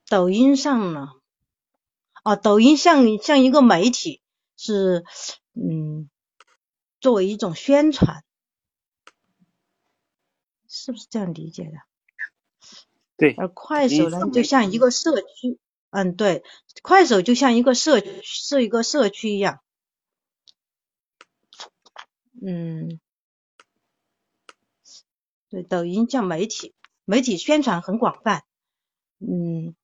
[0.09, 1.09] 抖音上呢，
[2.25, 4.23] 哦，抖音像像一个媒体，
[4.57, 5.05] 是
[5.53, 6.09] 嗯，
[7.01, 8.25] 作为一种宣传，
[10.73, 11.73] 是不是这样理解的？
[13.17, 13.35] 对。
[13.35, 15.59] 而快手呢，就像一个社区，
[15.91, 16.45] 嗯，对，
[16.83, 19.61] 快手就像一个社是一个社区一样。
[22.41, 23.01] 嗯，
[25.51, 26.73] 对，抖音叫媒体，
[27.05, 28.45] 媒体宣传很广泛。
[29.19, 29.75] 嗯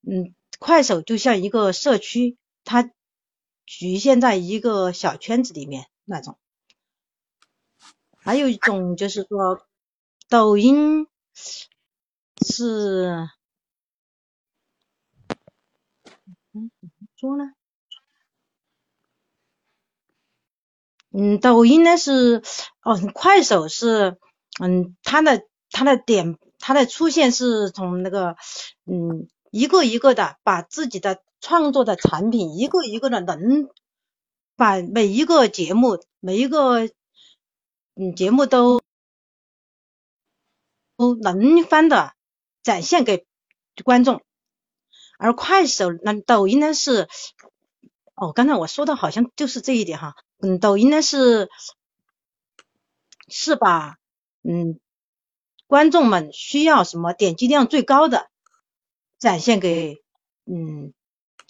[0.00, 2.90] 嗯，快手就像一个社区，它
[3.66, 6.38] 局限在一个小圈子里面那种。
[8.24, 9.66] 还有一种就是说，
[10.28, 11.08] 抖音
[12.46, 13.28] 是，
[16.52, 17.52] 嗯，怎么说呢？
[21.10, 22.42] 嗯，抖音呢是，
[22.82, 24.18] 哦，快手是，
[24.60, 28.36] 嗯，它的它的点，它的出现是从那个，
[28.86, 33.68] 嗯，一个一个的把自己的创作的产品，一个一个的能
[34.56, 36.88] 把每一个节目，每一个
[37.94, 38.80] 嗯节目都
[40.96, 42.14] 都能翻的
[42.62, 43.26] 展现给
[43.84, 44.22] 观众，
[45.18, 47.08] 而快手那抖音呢是，
[48.14, 51.50] 哦，刚才我说的好像就是这一点哈，嗯，抖音呢是
[53.28, 53.98] 是把
[54.42, 54.78] 嗯
[55.66, 58.30] 观众们需要什么点击量最高的
[59.18, 60.02] 展现给
[60.44, 60.92] 嗯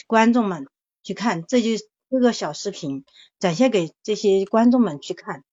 [0.06, 0.68] 观众们
[1.02, 1.70] 去看，这就
[2.10, 3.04] 这个小视频
[3.38, 5.44] 展现给这些观众们去看。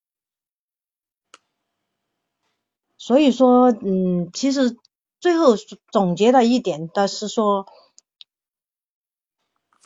[2.99, 4.77] 所以说，嗯，其实
[5.21, 5.55] 最后
[5.91, 7.65] 总结的一点的是说，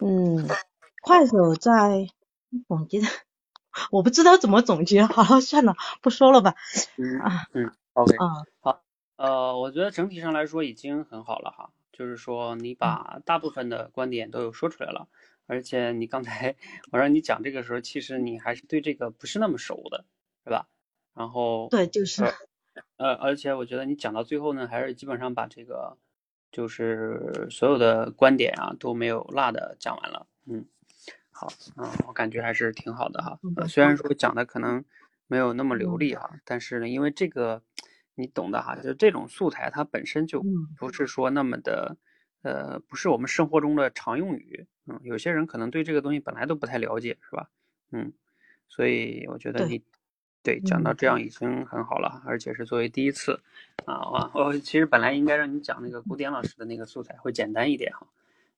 [0.02, 0.48] 嗯，
[1.04, 2.08] 快手在
[2.68, 3.08] 总结的，
[3.92, 6.56] 我不知道怎么总结，好了，算了，不说了吧。
[6.98, 8.26] 嗯啊嗯，OK，啊，
[8.60, 8.82] 好，
[9.16, 15.08] 呃，我觉得整体上来说已经很好了哈，就是说你把大部分的观点都有说出来了，
[15.46, 16.56] 而且你刚才
[16.92, 20.04] 我让你讲这个时候，其实你还是对这个不是那么熟的，
[20.44, 20.68] 是吧？
[21.14, 22.34] 然后对，就是呃
[22.98, 25.98] 呃，而且我觉得你讲到最后呢，还是基本上把这个
[26.52, 30.28] 就是所有的观点啊都没有落的讲完了。
[30.46, 30.66] 嗯，
[31.32, 31.48] 好，
[31.78, 33.40] 嗯，我感觉还是挺好的哈。
[33.58, 34.84] 呃虽然说讲的可能
[35.28, 37.62] 没有那么流利哈，但是呢，因为这个
[38.16, 41.98] 你懂的哈，就这种素材它本身就嗯不是说那么的，
[42.42, 44.68] 呃，不是我们生活中的常用语。
[44.86, 47.50] 嗯，有些人可能对这个东西本来都不太了解，是吧？
[47.92, 48.12] 嗯，
[48.68, 49.82] 所以我觉得你
[50.44, 53.40] 对讲到嗯这样已经很好了，而且是作为第一次
[53.86, 58.06] 啊，我我其实本来应该让你讲那个古典老师的那个素材会简单一点哈，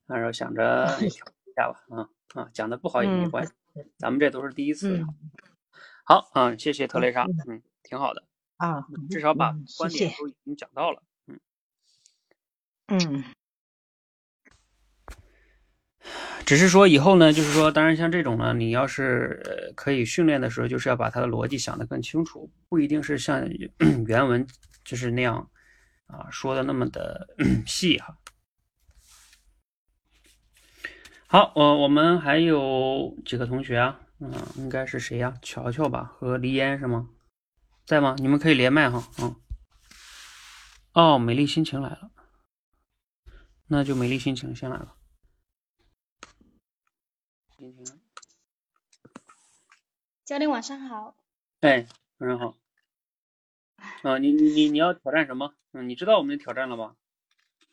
[0.08, 1.24] 然后想着 一下
[1.72, 3.54] 吧，啊啊，讲的不好也没嗯关系，
[3.98, 4.98] 咱们这都是第一次。
[4.98, 5.08] 嗯
[6.08, 8.24] 好，嗯，谢谢特蕾莎嗯，嗯，挺好的，
[8.58, 11.40] 啊，至少把嗯观点都已经讲到了，嗯。
[12.90, 13.24] 嗯
[16.46, 23.48] 只是说以后呢，就是说，当然像这种呢，你要是可以训练的时候，就是要把它的逻辑想得更清楚，不一定是像
[24.08, 24.46] 原文
[24.84, 25.50] 就是那样
[26.08, 27.28] 啊说的那么的
[27.66, 28.18] 细哈。
[31.28, 37.10] 好，呃，我们还有几个同学啊，嗯，应该是谁呀、乔乔吧和黎烟是吗？
[37.86, 38.16] 在吗？
[38.20, 39.36] 你们可以连麦哈，嗯。
[40.94, 42.12] 哦，美丽心情来了，
[43.68, 44.95] 那就美丽心情先来了。
[50.26, 51.16] 教练晚上好，
[51.62, 51.88] 哎，
[52.18, 52.58] 晚上好。
[54.04, 55.54] 啊，你你你你要挑战什么？
[55.72, 56.96] 嗯，你知道我们的挑战了吧？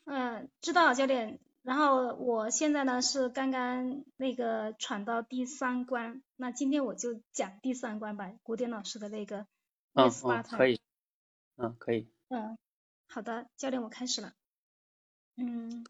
[0.05, 1.41] 嗯，知道教练。
[1.63, 9.47] 然后我现在呢是刚刚那个闯到第三关，那今天我就讲第三关吧，古典老师的那个
[9.95, 10.11] 嗯，
[10.43, 10.81] 可以。
[11.57, 12.09] 嗯，可以。
[12.29, 12.59] 嗯，
[13.07, 14.35] 好的，教练，我开始了。
[15.37, 15.85] 嗯，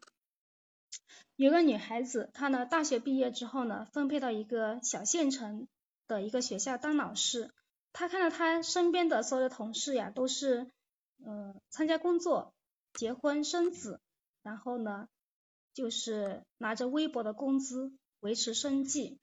[1.35, 5.67] 有个女孩子，她呢大学毕业之后呢，分配到一个小县城
[6.07, 7.51] 的一个学校当老师。
[7.91, 10.71] 她看到她身边的所有的同事呀，都是
[11.25, 12.53] 呃参加工作、
[12.93, 13.99] 结婚、生子，
[14.43, 15.07] 然后呢
[15.73, 19.17] 就是拿着微薄的工资维持生计，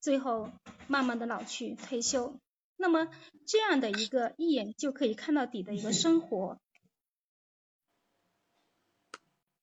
[0.00, 0.50] 最后
[0.88, 2.40] 慢慢的老去退休。
[2.76, 3.08] 那么
[3.46, 6.58] 这样的一个一眼就可以看到底的一个生活，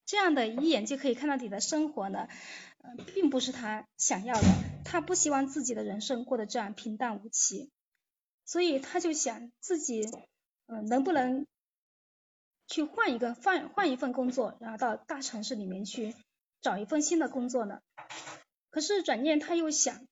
[0.08, 2.30] 这样的一眼就可以看到底的生活呢，
[2.78, 4.48] 呃，并不是他想要的，
[4.86, 7.70] 他不希望自己的人生过得这样平淡无奇，
[8.46, 10.10] 所以他就想自己，
[10.68, 11.46] 嗯、能不能
[12.68, 16.16] 去换一个换换一份工作，然后到大城市里面去
[16.62, 17.82] 找一份新的工作呢？
[18.70, 20.08] 可是转念他又想，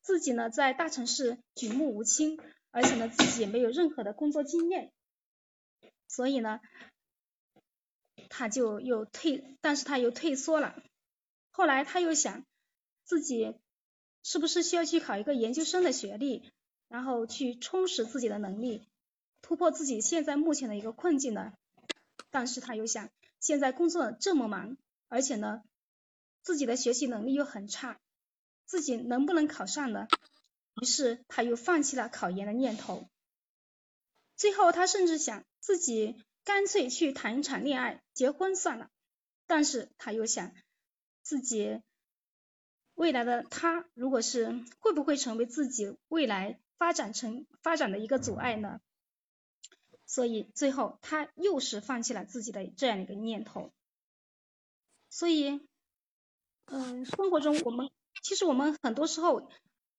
[0.00, 2.40] 自己呢在大城市举目无亲，
[2.70, 4.90] 而且呢自己也没有任何的工作经验，
[6.08, 6.60] 所以呢。
[8.28, 10.82] 他就又退，但是他又退缩了。
[11.50, 12.44] 后来他又想，
[13.04, 13.56] 自己
[14.22, 16.50] 是不是需要去考一个研究生的学历，
[16.88, 18.86] 然后去充实自己的能力，
[19.42, 21.52] 突破自己现在目前的一个困境呢？
[22.30, 23.10] 但是他又想，
[23.40, 24.76] 现在工作这么忙，
[25.08, 25.62] 而且呢，
[26.42, 27.98] 自己的学习能力又很差，
[28.64, 30.06] 自己能不能考上呢？
[30.80, 33.08] 于是他又放弃了考研的念头。
[34.36, 36.16] 最后他甚至想自己。
[36.48, 38.88] 干脆去谈一场恋爱，结婚算了。
[39.46, 40.54] 但是他又想，
[41.20, 41.82] 自己
[42.94, 48.80] 未来的他，如果是会不会成为自己未来发展成发展的一个阻碍呢？
[50.06, 53.70] 所以最后他又是放弃了自己的这样一个念头。
[55.10, 55.60] 所以，
[56.64, 57.90] 嗯、生活中我们
[58.22, 59.50] 其实我们很多时候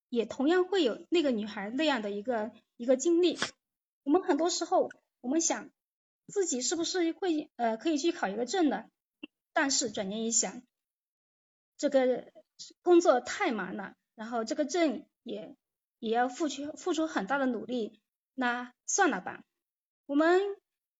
[0.09, 3.37] 也同样会有那个女孩那样的一个一个经历。
[4.01, 4.89] 我们很多时候
[5.21, 5.69] 我们想。
[6.29, 8.85] 自己是不是会呃可以去考一个证呢？
[9.53, 10.61] 但是转念一想，
[11.77, 12.31] 这个
[12.81, 15.55] 工作太忙了，然后这个证也
[15.99, 17.99] 也要付出付出很大的努力，
[18.35, 19.43] 那算了吧。
[20.05, 20.41] 我们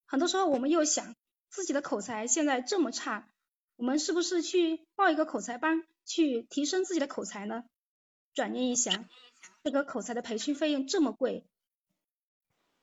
[0.05, 1.15] 很多时候我们又想，
[1.49, 3.29] 自己的口才现在这么差，
[3.75, 7.63] 我们是不是去报一个口才班，去提升自己的口才呢？
[8.33, 9.07] 转念一想，
[9.63, 11.45] 这个口才的培训费用这么贵，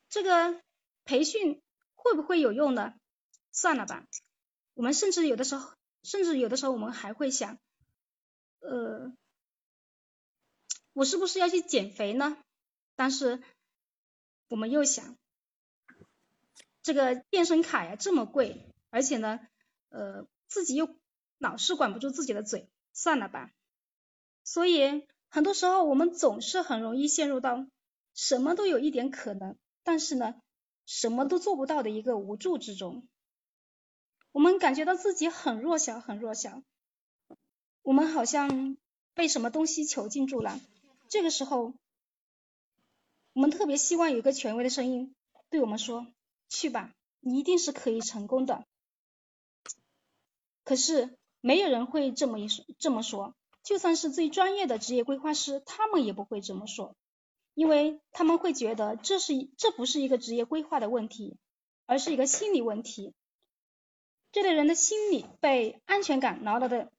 [0.09, 0.61] 这个
[1.05, 1.63] 培训
[2.07, 2.95] 会不会有用呢？
[3.51, 4.07] 算了吧。
[4.75, 5.75] 我们甚至有的时候，
[6.05, 7.59] 甚至有的时候我们还会想，
[8.61, 9.13] 呃，
[10.93, 12.37] 我是不是要去减肥呢？
[12.95, 13.43] 但是
[14.49, 15.17] 我们又想，
[16.83, 19.41] 这个健身卡呀这么贵，而且呢，
[19.89, 20.97] 呃，自己又
[21.39, 23.51] 老是管不住自己的嘴，算了吧。
[24.45, 27.67] 所以很多时候我们总是很容易陷入到
[28.15, 30.41] 什么都有一点可能，但是呢，
[30.87, 33.07] 什么都做不到的一个无助之中。
[34.33, 36.63] 我们感觉到自己很弱小，很弱小，
[37.83, 38.77] 我们好像
[39.15, 40.61] 被什么东西囚禁住了。
[41.09, 41.75] 这个时候，
[43.33, 45.15] 我们特别希望有一个权威的声音
[45.51, 46.07] 对我们说
[46.49, 48.65] ：“去吧，你一定是可以成功的。”
[50.65, 53.35] 可是没有人会这么一说，这么说。
[53.63, 56.95] 就算是最专业的职业规划师，他们也不会这么说，
[57.57, 61.39] 因为他们会觉得这是这不是一个职业规划的问题，
[61.87, 63.15] 而是一个心理问题。
[64.31, 66.93] 这类人的心理被安全感牢牢的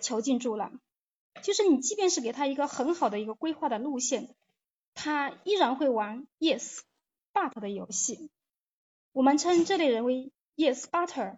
[0.00, 0.72] 囚禁住了。
[1.42, 4.34] 就是你，即便是给他一个很好的一个规划的路线，
[4.94, 6.80] 他依然会玩 yes
[7.34, 8.30] but 的游戏。
[9.12, 11.36] 我们称这类人为 yes butter。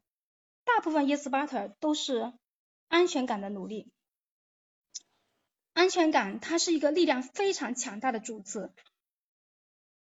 [0.62, 2.32] 大部分 yes butter 都是
[2.86, 3.90] 安全感的努力。
[5.72, 8.72] 安全感它是一个力量非常强大的主子，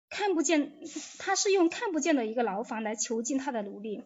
[0.08, 0.72] 看不见，
[1.18, 4.04] 它是用看不见的一个牢房来囚禁他的奴隶。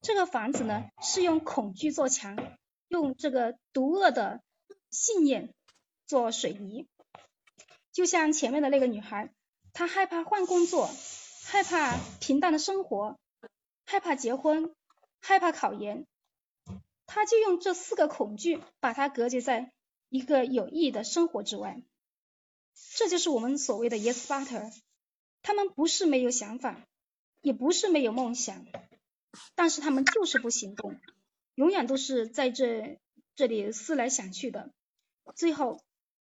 [0.00, 2.36] 这个房子呢，是用恐惧做墙，
[2.88, 4.42] 用这个毒恶的。
[4.90, 5.52] 信念
[6.06, 6.88] 做水泥，
[7.92, 9.30] 就像前面的那个女孩，
[9.74, 10.88] 她害怕换工作，
[11.44, 13.18] 害怕平淡的生活，
[13.84, 14.74] 害怕结婚，
[15.20, 16.06] 害怕考研，
[17.04, 19.70] 她就用这四个恐惧把它隔绝在
[20.08, 21.82] 一个有意义的生活之外。
[22.96, 24.72] 这就是我们所谓的 yes butter。
[25.42, 26.86] 他们不是没有想法，
[27.40, 28.66] 也不是没有梦想，
[29.54, 30.98] 但是他们就是不行动，
[31.54, 32.98] 永远都是在这
[33.34, 34.72] 这里思来想去的。
[35.34, 35.82] 最后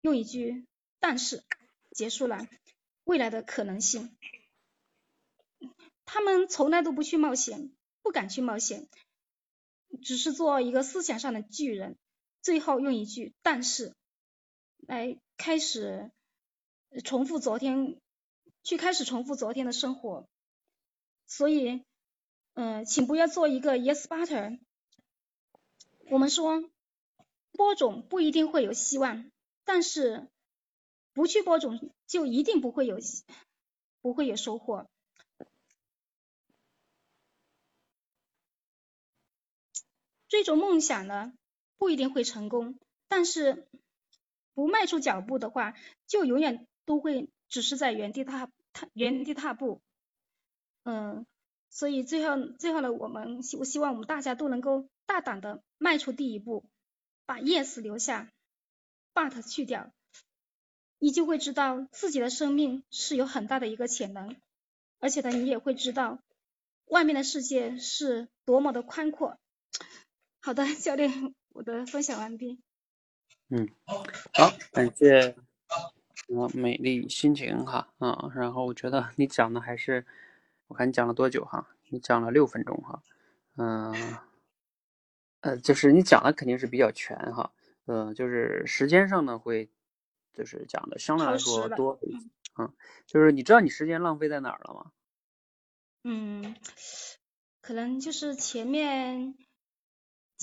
[0.02, 0.66] 用一句
[1.00, 1.44] “但是”
[1.92, 2.48] 结束了
[3.04, 4.16] 未来的可能性。
[6.06, 7.72] 他们从来都不去冒险，
[8.02, 8.88] 不敢去冒险，
[10.02, 11.98] 只是做一个思想上的巨人。
[12.44, 13.96] 最后用一句“但是”
[14.88, 16.12] 来开始
[17.04, 18.00] 重复昨天，
[18.62, 20.28] 去开始重复昨天的生活。
[21.26, 21.84] 所以，
[22.54, 24.60] 嗯，请不要做一个 yes butter。
[26.12, 26.70] 我们说。
[27.56, 29.32] 播种不一定会有希望，
[29.64, 30.28] 但是
[31.14, 32.98] 不去播种就一定不会有
[34.02, 34.90] 不会有收获。
[40.28, 41.32] 追逐梦想呢
[41.84, 42.80] 不一定会成功，
[43.10, 43.68] 但是
[44.54, 45.74] 不迈出脚步的话，
[46.08, 49.82] 就永远都会只是在原地踏踏原地踏步。
[50.86, 51.26] 嗯，
[51.70, 56.64] 所以最后最后呢，我们希我希望我们大家都能够大胆的迈出第一步。
[57.26, 58.32] 把 yes 留下
[59.14, 59.92] ，but 去掉，
[61.00, 64.38] 你就会知道自己的生命是有很大的一个潜能，
[65.00, 66.20] 而且呢，你也会知道
[66.86, 69.38] 外面的世界是多么的宽阔。
[70.42, 72.60] 好的， 教练，我的分享完毕。
[73.50, 75.30] 嗯，好，感谢
[75.68, 80.06] 啊，美丽心情哈，啊，然后我觉得你讲的还是，
[80.68, 81.68] 我看你讲了多久哈？
[81.90, 83.02] 你讲了六分钟哈，
[83.56, 83.94] 嗯。
[85.42, 87.52] 呃，就是你讲的肯定是比较全哈，
[87.84, 89.70] 呃，就是时间上呢会，
[90.34, 92.00] 就是讲的相对来说多，
[92.58, 92.74] 嗯，
[93.06, 94.94] 就是你知道你时间浪费在哪儿了吗？
[96.06, 96.56] 嗯，
[97.60, 99.36] 可能就是前面，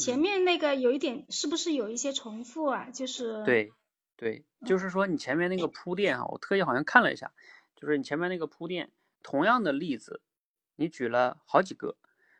[0.00, 2.88] 前面那个有一点，是不是有一些重复啊？
[2.90, 3.72] 就是对，
[4.16, 7.32] 对，就是说你前面那个铺垫哈，我特意好像看了一下，
[7.76, 8.90] 就是你前面那个铺垫，
[9.22, 10.22] 同样的例子，
[10.76, 11.96] 你举了好几个，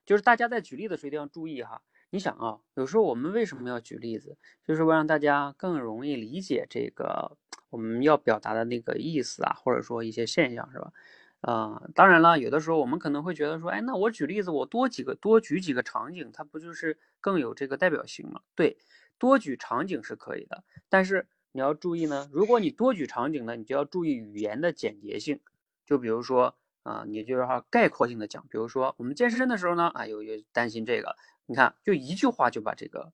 [0.07, 1.83] 就是大家在举例的时候一定要注意哈。
[2.13, 7.37] 你想啊，有时候我们为什么要举例子，就是为让大家更容易理解这个
[7.69, 10.93] 我们要表达的那个意思啊，或者说一些现象，是吧？
[11.41, 18.43] 啊，当然了，有的时候我们可能会觉得说，哎，那我举例子，我多几个，多举几个场景，它不就是更有这个代表性吗？
[18.55, 18.77] 对，
[19.19, 25.41] 多举场景是可以的，但是你要注意呢，如果你多举场景呢，你就要注意语言的简洁性，
[25.87, 31.17] 就比如说啊，你就是哈概括性的讲，比如说我们健身的时候呢，啊，有有担心这个。
[31.47, 33.13] 你看，就一句话就把这个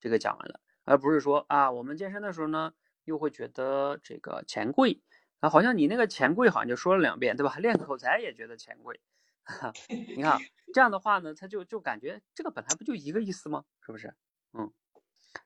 [0.00, 2.72] 这个讲完了，而不是说啊，我们健身的时候呢，
[3.04, 5.02] 又会觉得这个钱贵
[5.40, 7.56] 啊，好像你那个钱贵好像就说了两遍，对吧？
[7.58, 9.00] 练口才也觉得钱贵
[10.16, 10.38] 你看
[10.74, 13.64] 这样的话呢，他就就感觉这个本来不就一个意思吗？
[13.80, 14.14] 是不是？
[14.52, 14.72] 嗯，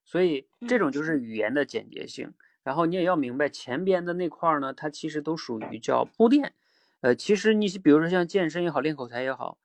[0.05, 2.33] 所以这种就是语言的简洁性。
[2.63, 6.55] 然后你也要明白前边的那块呢，它其实都属于叫铺垫。
[7.01, 9.59] 呃，其实你比如说像健身也好，练口才也好，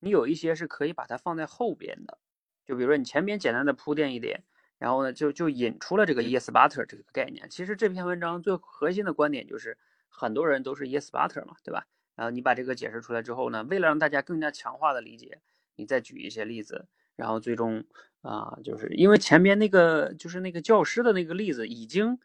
[0.00, 2.18] 你有一些是可以把它放在后边的。
[2.66, 4.42] 就比如说你前边简单的铺垫一点，
[4.80, 7.46] 然后呢就就引出了这个 yes butter 这个概念。
[7.48, 9.78] 其实这篇文章最核心的观点就是
[10.08, 11.86] 很多人都是 yes butter 嘛，对吧？
[12.16, 15.40] 然后你把这个解释出来之后呢，为了让大家更加强化的理解，
[15.76, 17.84] 你再举一些例子，然后最终
[18.22, 22.18] 啊，就是因为前边那个就是那个教师的那个例子已经。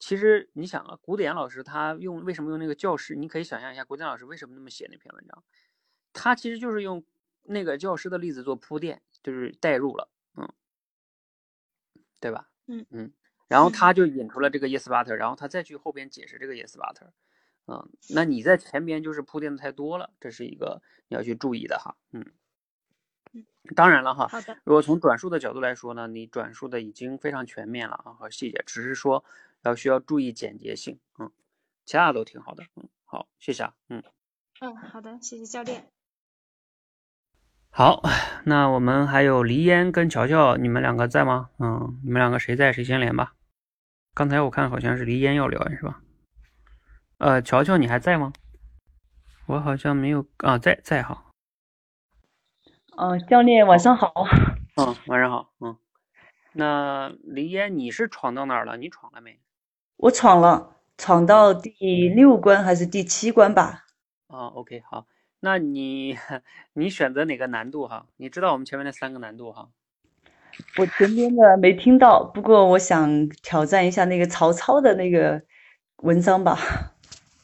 [0.00, 3.16] 其实你想啊，古典老师他用为什么用那个教师？
[3.16, 5.42] 你可以想象一下，古典老师为什么那么写那篇文章？
[6.12, 7.04] 他其实就是用
[7.42, 10.17] 那个教师的例子做铺垫，就是代入了，嗯，
[12.20, 12.48] 对吧？
[12.66, 13.12] 嗯嗯，
[13.46, 17.08] 然后他就引出了这个 yes butter，然后他再去后边解释这个 yes butter，
[17.66, 22.24] 嗯，那你在前边就是铺垫的太多了，这是一个你要去注意的哈，嗯。
[23.76, 24.28] 当然了哈。
[24.64, 29.24] 如果从转述的角度来说呢，你转述的已经非常全面了啊和细节，只是说。
[29.62, 31.32] 要需要注意简洁性，嗯，
[31.84, 34.00] 其他的都挺好的，嗯，好，谢谢啊，嗯，
[34.60, 35.90] 嗯，好的，谢谢教练。
[37.78, 38.02] 好，
[38.42, 41.50] 那我们还有黎烟跟乔乔，你们两个在吗？
[41.60, 43.34] 嗯，你们两个谁在谁先连吧。
[44.14, 46.00] 刚才我看好像是黎烟要聊是吧？
[47.18, 48.32] 呃，乔乔你还在吗？
[49.46, 51.26] 我好像没有啊，在在哈。
[52.96, 54.12] 嗯，教练晚上好。
[54.74, 55.76] 嗯，晚上好，嗯。
[56.54, 58.76] 那黎烟你是闯到哪儿了？
[58.76, 59.38] 你闯了没？
[59.98, 63.84] 我闯了，闯到第六关还是第七关吧？
[64.26, 65.06] 啊，OK，好，
[65.40, 66.16] 那你
[66.74, 68.06] 你选择哪个难度哈？
[68.16, 69.68] 你知道我们前面那三个难度哈？
[70.76, 75.40] 我前边的没听到，不过我想挑战一下那个曹操的那个
[75.98, 76.58] 文章吧。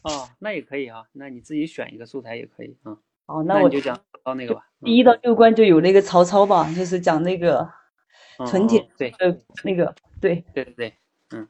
[0.02, 2.98] 哦，那也可以啊，那你自己选一个素材也可以啊。
[3.26, 4.66] 哦，那我就讲到那个吧。
[4.82, 7.70] 第一到六关就有那个曹操吧，就是讲那个
[8.46, 10.94] 纯铁对呃那个对对对对，
[11.30, 11.48] 嗯。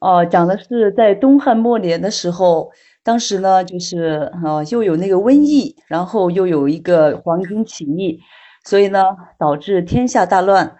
[0.00, 2.72] 哦，讲的是在东汉末年的时候，
[3.04, 8.18] 当时呢，就是呃，又有那个瘟疫，然后又有一个黄巾起义，
[8.64, 9.04] 所以呢，
[9.38, 10.74] 导致天下大乱，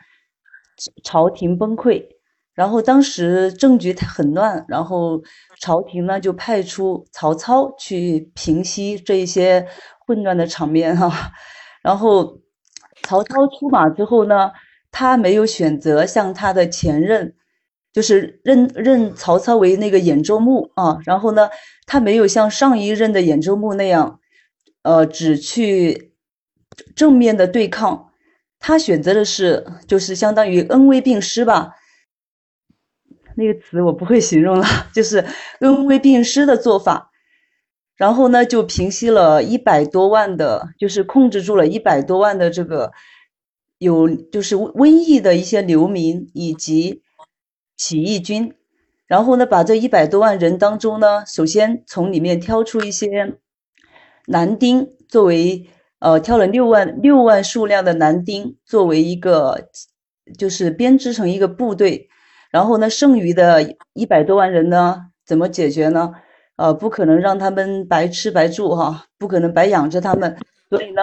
[1.04, 2.02] 朝廷崩溃。
[2.54, 5.20] 然后当时政局很乱，然后
[5.60, 9.66] 朝廷呢就派出曹操去平息这一些
[10.06, 11.12] 混乱的场面哈。
[11.82, 12.38] 然后
[13.02, 14.50] 曹操出马之后呢，
[14.90, 17.34] 他没有选择像他的前任。
[17.94, 21.48] 就是认认曹操为那个兖州牧啊，然后呢，
[21.86, 24.18] 他没有像上一任的兖州牧那样，
[24.82, 26.12] 呃，只去
[26.96, 28.10] 正面的对抗，
[28.58, 31.76] 他选择的是就是相当于恩威并施吧，
[33.36, 35.24] 那个词我不会形容了，就是
[35.60, 37.12] 恩威并施的做法，
[37.96, 42.90] 然后呢，就平息了一百多万的，就是控制住了一百多万的这个
[43.78, 47.03] 有就是瘟疫的一些流民以及。
[47.76, 48.54] 起义军，
[49.06, 53.34] 然后呢，把这一百多万人当中呢，首先从里面挑出一些
[54.26, 55.68] 男丁，作为
[55.98, 59.68] 呃，挑了六万六万数量的男丁作为一个，
[60.38, 62.08] 就是编织成一个部队，
[62.50, 66.12] 然后呢，剩余的一百多万人呢，怎么解决呢？
[66.56, 70.36] 呃，不可能让他们白吃白住哈，不可能白养着他们，
[70.70, 71.02] 所以呢，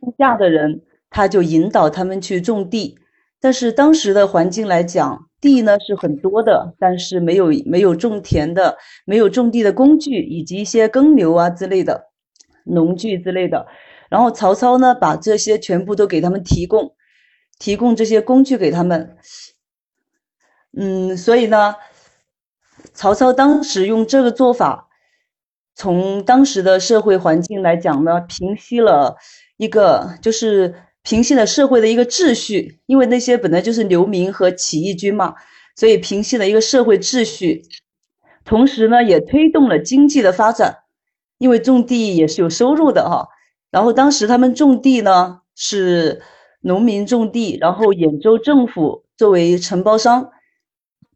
[0.00, 2.98] 剩下的人他就引导他们去种地，
[3.40, 5.29] 但是当时的环境来讲。
[5.40, 8.76] 地呢是很多的，但是没有没有种田的，
[9.06, 12.08] 没有种地的工具，以及一些耕牛啊之类的
[12.64, 13.66] 农具之类的。
[14.10, 16.94] 然后曹操呢，把这些全部都给他们提供，
[17.58, 19.16] 提供这些工具给他们。
[20.76, 21.74] 嗯，所以呢，
[22.94, 24.88] 曹操当时用这个做法，
[25.74, 29.16] 从当时的社会环境来讲呢，平息了
[29.56, 30.74] 一个就是。
[31.02, 35.34] 平息了社会的一个秩序，因为那些本来就是流民和起义军嘛，
[35.74, 37.62] 所以平息了一个社会秩序，
[38.44, 40.78] 同时呢，也推动了经济的发展，
[41.38, 43.28] 因为种地也是有收入的哈。
[43.70, 46.20] 然后当时他们种地呢，是
[46.60, 50.30] 农民种地，然后兖州政府作为承包商，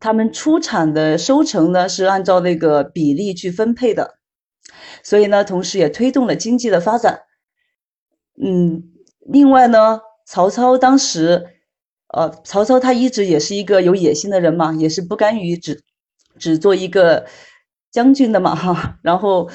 [0.00, 4.14] 他们出产的收成呢是按照那个比例去分配的，
[5.02, 7.20] 所以呢，同时也推动了经济的发展，
[8.42, 8.93] 嗯。
[9.24, 11.46] 另外呢，曹操当时，
[12.08, 15.82] 呃，曹操他一直也是一个有野心的人嘛，也是不甘于只
[16.38, 17.26] 只做一个
[17.90, 18.98] 将军的嘛哈。
[19.02, 19.50] 然后，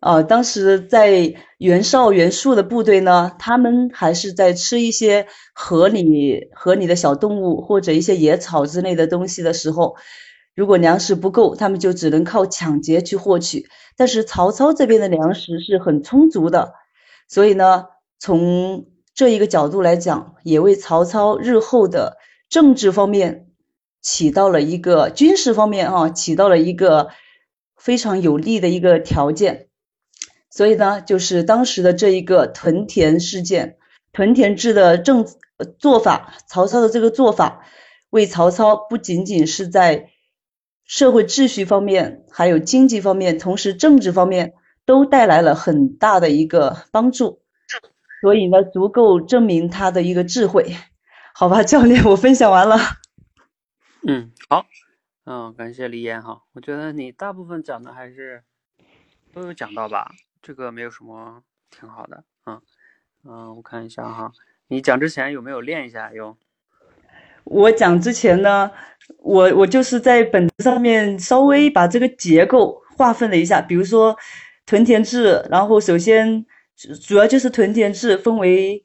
[0.00, 9.96] 呃，当时在袁绍、袁术的部队呢，他们还是在吃一些河里河里的小动物或者一些野草之类的东西的时候，
[10.54, 13.68] 如果粮食不够，他们就只能靠抢劫去获取。
[13.96, 16.72] 但是曹操这边的粮食是很充足的，
[17.28, 17.86] 所以呢，
[18.18, 22.16] 从这一个角度来讲，也为曹操日后的
[22.48, 23.48] 政治方面
[24.00, 27.10] 起到了一个军事方面啊，起到了一个
[27.76, 29.68] 非常有利的一个条件。
[30.50, 33.76] 所以呢，就是当时的这一个屯田事件，
[34.12, 35.26] 屯田制的政
[35.78, 37.66] 做法，曹操的这个做法，
[38.10, 40.10] 为曹操不仅仅是在
[40.84, 44.54] 社会秩序方面，还有经济方面，同时政治方面
[44.86, 47.40] 都带来了很大的一个帮助。
[48.26, 50.74] 所以呢，足够证明他的一个智慧。
[51.32, 52.76] 好吧， 教练，我分享完了。
[54.04, 54.66] 嗯，好，
[55.24, 58.42] 嗯，感谢李岩哈，我觉得你大部分讲的还是
[59.32, 60.10] 都有讲到吧。
[60.42, 62.60] 这个没有什么，挺好的，嗯
[63.24, 64.32] 嗯，我看一下哈，
[64.66, 66.12] 你讲之前有没有练一下？
[66.12, 66.36] 有。
[67.44, 68.72] 我讲之前呢，
[69.18, 74.16] 我我就是在本子上面稍微把这个结构划分了一下，比如说
[74.66, 76.44] 屯田制，然后首先
[76.76, 78.84] 主要就是屯田制分为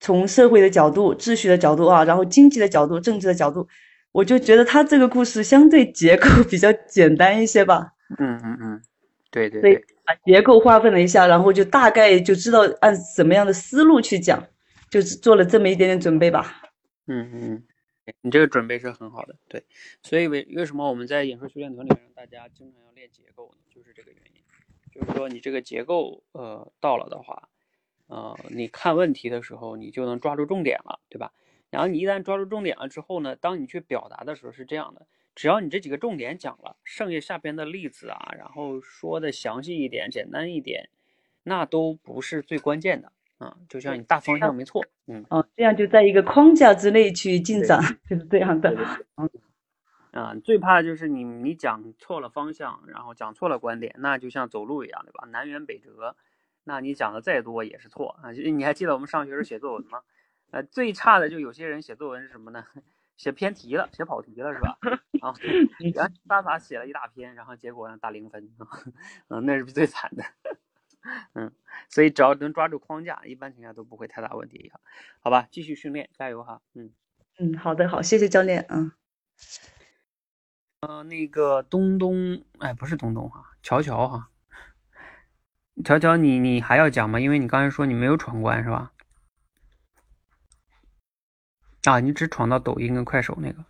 [0.00, 3.68] 从社会的角度、秩序的角度啊，然后经济的角度、政治的角度，
[4.12, 7.92] 我就觉得他这个故事相对结构 比较简单一些吧。
[8.18, 8.82] 嗯嗯嗯。
[9.30, 14.42] 对对对，把结构划分了一下，然后就大概就知道按什么样的思路去讲，
[14.88, 16.62] 就是做了这么一点点准备吧。
[17.08, 17.62] 嗯嗯，
[18.22, 19.62] 你这个准备是很好的，对。
[20.02, 23.58] 所以为为什么我们在演说训练团里面让大家经常要练结构呢？
[23.68, 24.37] 就是这个原因，
[24.98, 27.48] 就是说你这个结构呃到了的话，
[28.08, 31.32] 呃，你看问题的时候你就能抓住重点了，对吧？
[31.70, 35.06] 然后你一旦抓住重点了之后呢，当你去表达的时候是这样的。
[35.36, 40.88] 只要你这几个重点讲了，剩下下边的例子啊，然后说的详细一点、简单一点，
[41.44, 43.56] 那都不是最关键的啊。
[43.68, 47.80] 就像你大方向没错，嗯，哦，这样就在一个框架之内去进展，
[48.10, 48.74] 就是这样的。
[49.16, 49.30] 嗯，
[50.18, 55.26] 啊，最怕就是你你讲错了方向，然后讲错了观点，那就像走路一样，对吧？
[55.28, 56.16] 南辕北辙，
[56.64, 58.32] 那你讲的再多也是错啊。
[58.32, 60.02] 你还记得我们上学时写作文吗？
[60.50, 62.64] 呃，最差的就有些人写作文是什么呢？
[63.16, 64.78] 写偏题了，写跑题了是吧？
[65.20, 65.34] 啊，
[65.94, 68.48] 然后撒撒写了一大篇，然后结果呢打零分，
[69.28, 70.24] 嗯，那是最惨的。
[71.34, 71.50] 嗯，
[71.88, 74.70] 所以只要能抓住框架，一般情况下都不会太大问题。
[75.20, 76.60] 好吧，继续训练，加油哈。
[76.74, 76.92] 嗯
[77.38, 78.66] 嗯，好的，好，谢谢教练。
[78.68, 78.92] 嗯，
[80.80, 84.28] 呃，那个东东，哎，不是东东哈，乔乔哈，
[85.84, 87.18] 乔乔，你你还要讲吗？
[87.18, 88.92] 因为你刚才说你没有闯关是吧？
[91.82, 93.64] 啊，你只闯到抖音跟快手那个，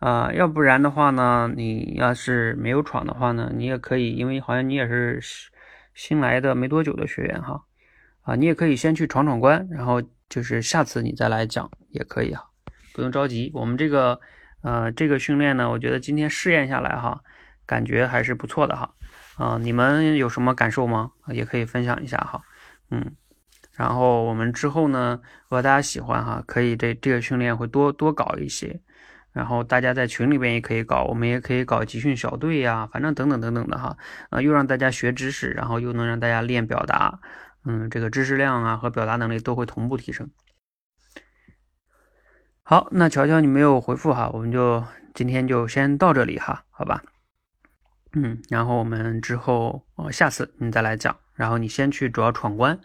[0.00, 5.20] 啊，要不然的话呢，你要是没有闯的话呢，你也可以，因为好像你也是
[5.94, 7.64] 新来的没多久的学员哈，
[8.22, 12.50] 啊，你也可以先去闯闯关，然后就是下次你再来讲也可以哈，
[12.92, 13.52] 不用着急。
[13.54, 14.20] 我们这个，
[14.64, 17.20] 呃，这个训练呢，我觉得今天试验下来哈，
[17.66, 18.94] 感觉还是不错的哈，
[19.36, 21.10] 啊，你们有什么感受吗？
[21.28, 22.42] 也可以分享一下哈，
[22.90, 23.14] 嗯。
[23.76, 28.80] 然后我们之后呢，如果大家喜欢哈，可以这这个训练会多多搞一些。
[29.32, 33.96] 然后大家在群里边也可以搞，我们也可以搞集训小队呀，反正等等等等的哈。
[34.30, 37.18] 啊，又让大家学知识，然后又能让大家练表达，
[37.64, 40.30] 嗯，这个知识量啊和表达能力都会同步提升。
[42.66, 44.82] 好，那乔乔你没有回复哈，我们就
[45.12, 47.02] 今天就先到这里哈，好吧？
[48.14, 51.14] 嗯，然后我们之后哦，下次你再来讲。
[51.34, 52.78] 然后你先去主要闯关，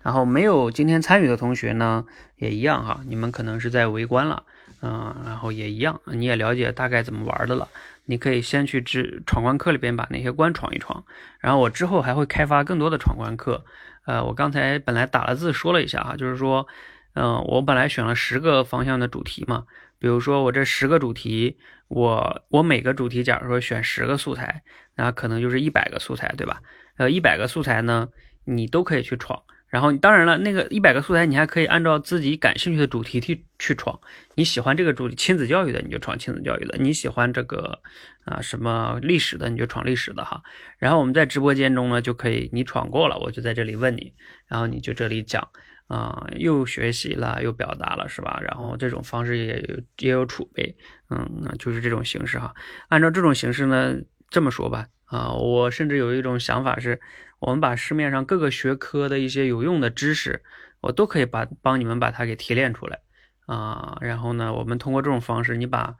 [0.00, 2.06] 然后没有今天参与的同学呢，
[2.36, 4.44] 也一样哈，你们可能是在围观了，
[4.80, 7.68] 嗯，然后也一样，你也了解大概怎么玩的了，
[8.04, 11.04] 你可以先去之闯关课里边把那些关闯一闯，
[11.40, 13.64] 然后我之后还会开发更多的闯关课，
[14.06, 16.68] 呃，我刚才本来打了字说了一下哈，就是说，
[17.16, 19.64] 嗯，我本来选了十个方向的主题嘛，
[19.98, 21.56] 比如说我这十个主题，
[21.88, 24.62] 我我每个主题假如说选十个素材，
[24.96, 26.60] 那可能就是一百个素材，对吧？
[26.98, 28.08] 呃，一百个素材呢，
[28.44, 29.42] 你都可以去闯。
[29.68, 33.98] 然后，当然了，那个一百个素材，你还可以按照自己感兴趣的主题去去闯。
[34.34, 37.80] 你喜欢这个主题亲子教育的，你就闯亲子教育的；你喜欢这个
[38.24, 40.40] 啊什么历史的，你就闯历史的哈。
[40.78, 44.12] 然后我们在直播间中呢，就可以你闯过了，我就在这里问你，
[44.46, 45.48] 然后你就这里讲
[45.88, 48.40] 啊，又学习了，又表达了，是吧？
[48.42, 50.76] 然后这种方式也有也有储备，
[51.10, 52.54] 嗯，就是这种形式哈。
[52.88, 53.96] 按照这种形式呢，
[54.28, 54.86] 这么说吧。
[55.04, 57.00] 啊，我甚至有一种想法是，
[57.38, 60.42] 我们把市面上各个学科的一些有用的知识，
[60.80, 62.98] 我都可以把帮你们把它给提炼出来
[63.46, 63.96] 啊。
[64.00, 65.94] 然后呢，我们通过这种方式，你把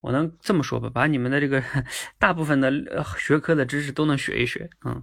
[0.00, 1.60] 我能这么说吧，把你们的这个
[2.20, 2.70] 大部分的
[3.18, 5.02] 学科的知识都能学一学，嗯，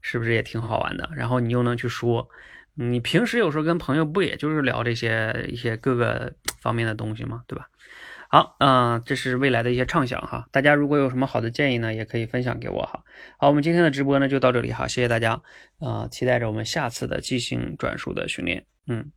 [0.00, 1.08] 是不是也挺好玩的？
[1.14, 2.28] 然后你又能去说，
[2.74, 7.42] 你平时有时候跟朋友不也就是聊这些一些各个方面的东西吗？
[7.46, 7.68] 对吧？
[8.32, 10.46] 好，嗯、这是未来的一些畅想哈。
[10.52, 13.02] 大家如果有什么好的建议呢，也可以分享给我哈。
[13.38, 15.42] 好，我们今天的直播呢就到这里哈，谢谢大家，
[15.80, 18.64] 啊、期待着我们下次的即兴转述的训练。
[18.86, 19.10] 嗯，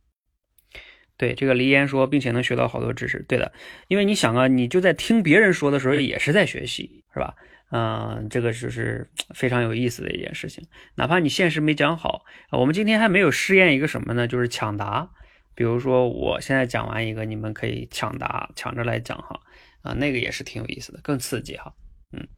[1.16, 3.24] 对，这个黎岩说，并且能学到好多知识。
[3.28, 3.52] 对的，
[3.86, 7.36] 因为你想啊，你就在听别人说的时候也是在学习，是吧？
[7.76, 10.64] 嗯、这个就是非常有意思的一件事情。
[10.94, 14.28] 哪怕你现实没讲好，我们今天还没有试验一个什么呢？
[14.28, 15.10] 就是抢答。
[15.56, 19.40] 比如说，我现在讲完一个，你们可以抢答，抢着来讲哈，
[19.82, 21.74] 啊，那个也是挺有意思的，更刺激哈。
[22.12, 22.28] 嗯，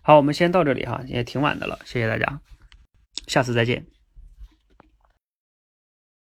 [0.00, 2.40] 好，我们先到这里哈，也挺晚的了，谢谢大家，
[3.26, 4.01] 下次再见。